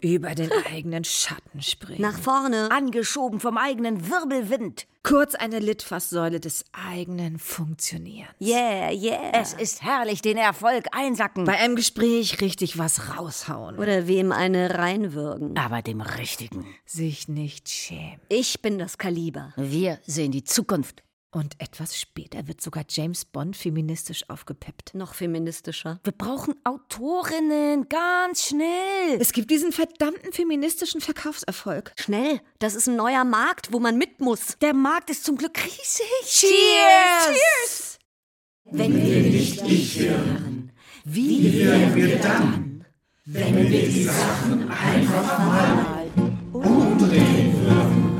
[0.00, 2.00] Über den eigenen Schatten springen.
[2.00, 2.70] Nach vorne.
[2.70, 4.86] Angeschoben vom eigenen Wirbelwind.
[5.04, 8.36] Kurz eine Litfaßsäule des eigenen Funktionierens.
[8.40, 9.32] Yeah, yeah.
[9.32, 11.44] Es ist herrlich, den Erfolg einsacken.
[11.44, 13.78] Bei einem Gespräch richtig was raushauen.
[13.78, 15.56] Oder wem eine reinwürgen.
[15.56, 16.66] Aber dem Richtigen.
[16.84, 18.20] Sich nicht schämen.
[18.28, 19.54] Ich bin das Kaliber.
[19.56, 21.02] Wir sehen die Zukunft.
[21.34, 24.92] Und etwas später wird sogar James Bond feministisch aufgepeppt.
[24.92, 25.98] Noch feministischer.
[26.04, 29.18] Wir brauchen Autorinnen, ganz schnell.
[29.18, 31.94] Es gibt diesen verdammten feministischen Verkaufserfolg.
[31.98, 34.58] Schnell, das ist ein neuer Markt, wo man mit muss.
[34.60, 36.04] Der Markt ist zum Glück riesig.
[36.26, 36.50] Cheers!
[37.24, 37.91] Cheers!
[38.70, 40.70] Wenn wir nicht ich wären,
[41.04, 42.84] wie wären wir dann,
[43.24, 46.06] wenn wir die Sachen einfach mal
[46.52, 48.10] umdrehen würden?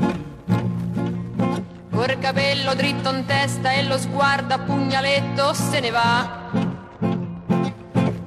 [1.91, 6.51] Col capello dritto in testa e lo sguardo a pugnaletto se ne va.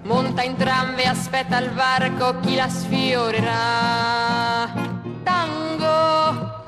[0.04, 4.72] Monta in tram e aspetta al varco chi la sfiorerà.
[5.22, 6.64] Tango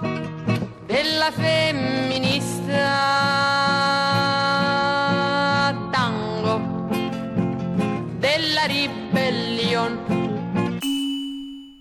[0.87, 2.18] della femminista.
[9.19, 9.99] Ribellion.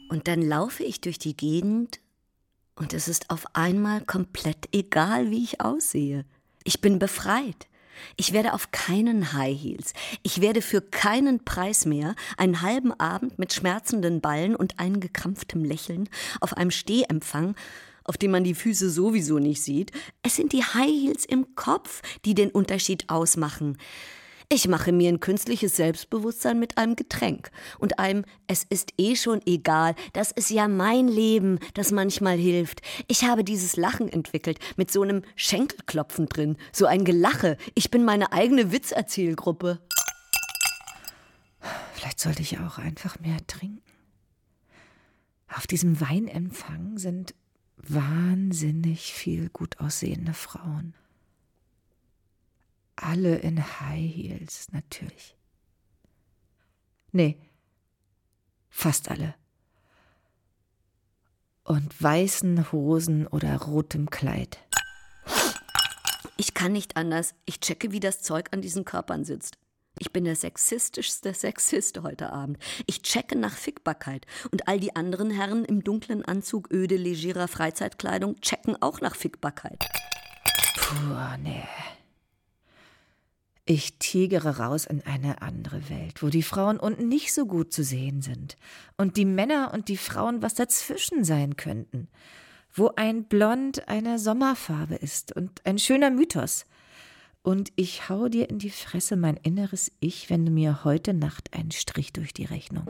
[0.10, 2.00] Und dann laufe ich durch die Gegend
[2.76, 6.26] und es ist auf einmal komplett egal, wie ich aussehe.
[6.64, 7.68] Ich bin befreit.
[8.16, 9.94] Ich werde auf keinen High Heels.
[10.22, 16.08] Ich werde für keinen Preis mehr einen halben Abend mit schmerzenden Ballen und eingekrampftem Lächeln
[16.40, 17.56] auf einem Stehempfang,
[18.04, 19.92] auf dem man die Füße sowieso nicht sieht.
[20.22, 23.78] Es sind die High Heels im Kopf, die den Unterschied ausmachen.
[24.50, 29.42] Ich mache mir ein künstliches Selbstbewusstsein mit einem Getränk und einem Es ist eh schon
[29.46, 32.82] egal, das ist ja mein Leben, das manchmal hilft.
[33.10, 37.58] Ich habe dieses Lachen entwickelt, mit so einem Schenkelklopfen drin, so ein Gelache.
[37.76, 39.82] Ich bin meine eigene Witzerzählgruppe.
[41.94, 43.82] Vielleicht sollte ich auch einfach mehr trinken.
[45.50, 47.36] Auf diesem Weinempfang sind
[47.76, 50.94] wahnsinnig viel gut aussehende Frauen.
[52.98, 55.38] Alle in High Heels, natürlich.
[57.12, 57.38] Nee,
[58.70, 59.36] fast alle.
[61.64, 64.60] Und weißen Hosen oder rotem Kleid.
[66.38, 67.36] Ich kann nicht anders.
[67.46, 69.58] Ich checke, wie das Zeug an diesen Körpern sitzt.
[70.00, 72.58] Ich bin der sexistischste Sexist heute Abend.
[72.86, 74.26] Ich checke nach Fickbarkeit.
[74.52, 79.84] Und all die anderen Herren im dunklen Anzug, öde, legerer Freizeitkleidung checken auch nach Fickbarkeit.
[80.78, 81.64] Puh, nee.
[83.70, 87.84] Ich tigere raus in eine andere Welt, wo die Frauen unten nicht so gut zu
[87.84, 88.56] sehen sind
[88.96, 92.08] und die Männer und die Frauen was dazwischen sein könnten,
[92.74, 96.66] wo ein Blond eine Sommerfarbe ist und ein schöner Mythos.
[97.44, 101.54] Und ich hau dir in die Fresse mein inneres Ich, wenn du mir heute Nacht
[101.54, 102.86] einen Strich durch die Rechnung.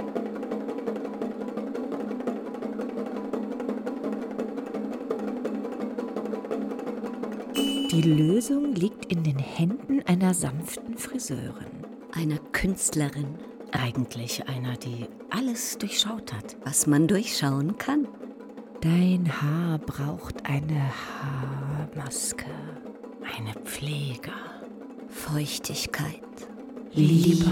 [7.97, 11.83] Die Lösung liegt in den Händen einer sanften Friseurin.
[12.11, 13.25] Einer Künstlerin.
[13.71, 16.57] Eigentlich einer, die alles durchschaut hat.
[16.63, 18.07] Was man durchschauen kann.
[18.81, 20.91] Dein Haar braucht eine
[21.23, 22.45] Haarmaske.
[23.35, 24.31] Eine Pflege.
[25.07, 26.21] Feuchtigkeit.
[26.93, 27.51] Liebe.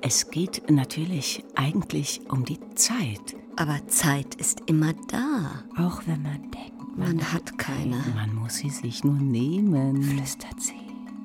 [0.00, 3.36] Es geht natürlich eigentlich um die Zeit.
[3.54, 5.62] Aber Zeit ist immer da.
[5.78, 8.02] Auch wenn man denkt, Man hat keine.
[8.14, 10.02] Man muss sie sich nur nehmen.
[10.02, 10.74] flüstert sie.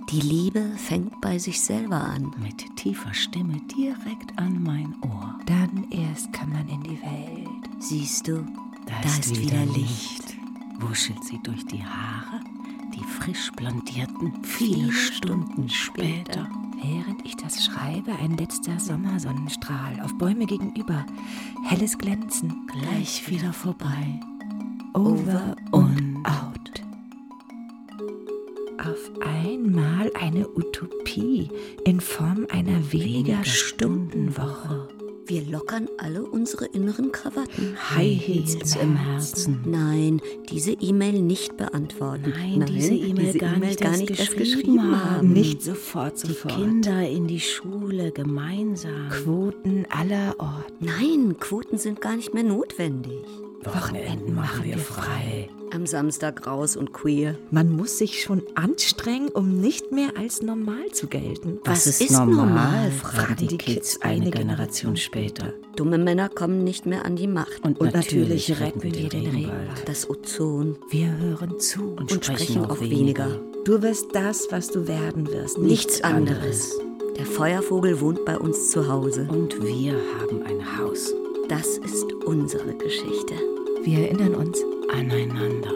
[0.10, 2.32] Die Liebe fängt bei sich selber an.
[2.42, 5.38] Mit tiefer Stimme direkt an mein Ohr.
[5.46, 7.70] Dann erst kann man in die Welt.
[7.80, 8.46] Siehst du,
[8.86, 10.38] Da, da ist, ist wieder wieder Licht.
[10.80, 12.40] Wuschelt sie durch die Haare,
[12.96, 16.48] die frisch blondierten, viele Stunden später.
[16.82, 21.06] Während ich das schreibe, ein letzter Sommersonnenstrahl auf Bäume gegenüber.
[21.66, 22.68] Helles Glänzen.
[22.68, 24.20] Gleich wieder vorbei.
[24.98, 26.82] Over und out.
[28.80, 31.50] Auf einmal eine Utopie
[31.86, 34.88] in Form einer weniger Stundenwoche.
[35.28, 37.78] wir lockern alle unsere inneren Krawatten.
[37.96, 39.60] High Heels im Herzen.
[39.66, 40.20] Nein,
[40.50, 42.34] diese E-Mail nicht beantworten.
[42.36, 45.32] Nein, diese E-Mail diese gar, nicht erst erst geschrieben haben.
[45.32, 46.56] Nicht sofort, Die sofort.
[46.56, 49.10] Kinder in die Schule gemeinsam.
[49.10, 50.86] Quoten aller Orten.
[50.86, 53.22] Nein, Quoten sind gar nicht mehr notwendig.
[53.64, 55.50] Wochenenden machen wir frei.
[55.72, 57.36] Am Samstag raus und queer.
[57.52, 61.60] Man muss sich schon anstrengen, um nicht mehr als normal zu gelten.
[61.66, 62.36] Was ist, ist normal?
[62.48, 62.92] normal?
[62.92, 65.54] fragen die Kids eine Generation später.
[65.76, 67.64] Dumme Männer kommen nicht mehr an die Macht.
[67.66, 69.84] Und, Und natürlich retten wir den Regenwald.
[69.86, 70.78] das Ozon.
[70.90, 71.96] Wir hören zu.
[71.98, 73.40] Und, Und sprechen auch weniger.
[73.66, 75.58] Du wirst das, was du werden wirst.
[75.58, 76.72] Nichts anderes.
[77.18, 79.28] Der Feuervogel wohnt bei uns zu Hause.
[79.30, 81.14] Und wir haben ein Haus
[81.50, 83.36] Das ist unsere Geschichte.
[83.84, 84.62] Wir erinnern uns.
[84.92, 85.72] aneinander.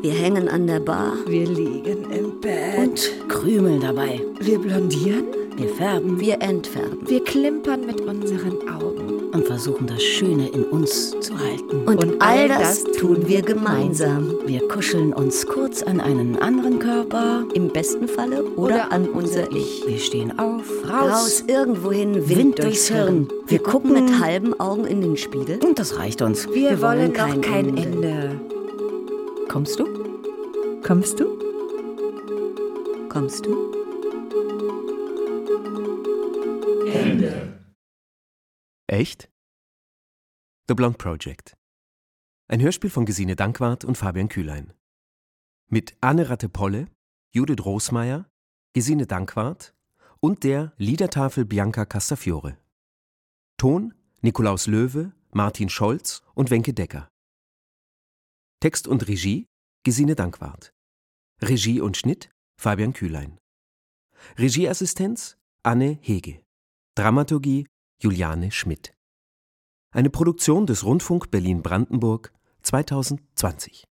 [0.00, 1.12] Wir hängen an der Bar.
[1.26, 2.78] Wir liegen im Bett.
[2.78, 4.22] Und krümeln dabei.
[4.40, 5.41] wir blondieren.
[5.56, 6.98] Wir färben Wir entfärben.
[7.06, 9.30] Wir klimpern mit unseren Augen.
[9.32, 11.82] und versuchen das Schöne in uns zu halten.
[11.86, 14.34] Und, all das tun wir gemeinsam.
[14.46, 17.44] Wir kuscheln uns kurz an einen anderen Körper.
[17.54, 19.84] Im besten Falle oder, Oder an unser Ich.
[19.86, 21.44] Wir stehen auf, Raus, raus.
[21.46, 23.28] irgendwohin, Wind, Wind durchs Hirn.
[23.46, 25.58] Wir gucken mit halben Augen in den Spiegel.
[25.64, 26.48] Und das reicht uns.
[26.52, 27.76] Wir, wollen noch kein.
[27.76, 28.40] Ende.
[29.48, 29.86] Kommst du?
[30.82, 31.26] Kommst du?
[33.08, 33.81] Kommst du?
[39.02, 39.28] Echt?
[40.68, 41.56] The Blonde Project.
[42.46, 44.72] Ein Hörspiel von Gesine Dankwart und Fabian Kühlein.
[45.68, 46.86] Mit Anne Ratte-Polle,
[47.34, 48.30] Judith Rosmeier,
[48.74, 49.74] Gesine Dankwart
[50.20, 52.58] und der Liedertafel Bianca Castafiore.
[53.56, 57.08] Ton Nikolaus Löwe, Martin Scholz und Wenke Decker.
[58.60, 59.48] Text und Regie
[59.82, 60.72] Gesine Dankwart.
[61.40, 63.40] Regie und Schnitt Fabian Kühlein.
[64.38, 66.44] Regieassistenz Anne Hege.
[66.94, 67.66] Dramaturgie
[68.02, 68.96] Juliane Schmidt.
[69.92, 72.32] Eine Produktion des Rundfunk Berlin-Brandenburg
[72.62, 73.86] 2020.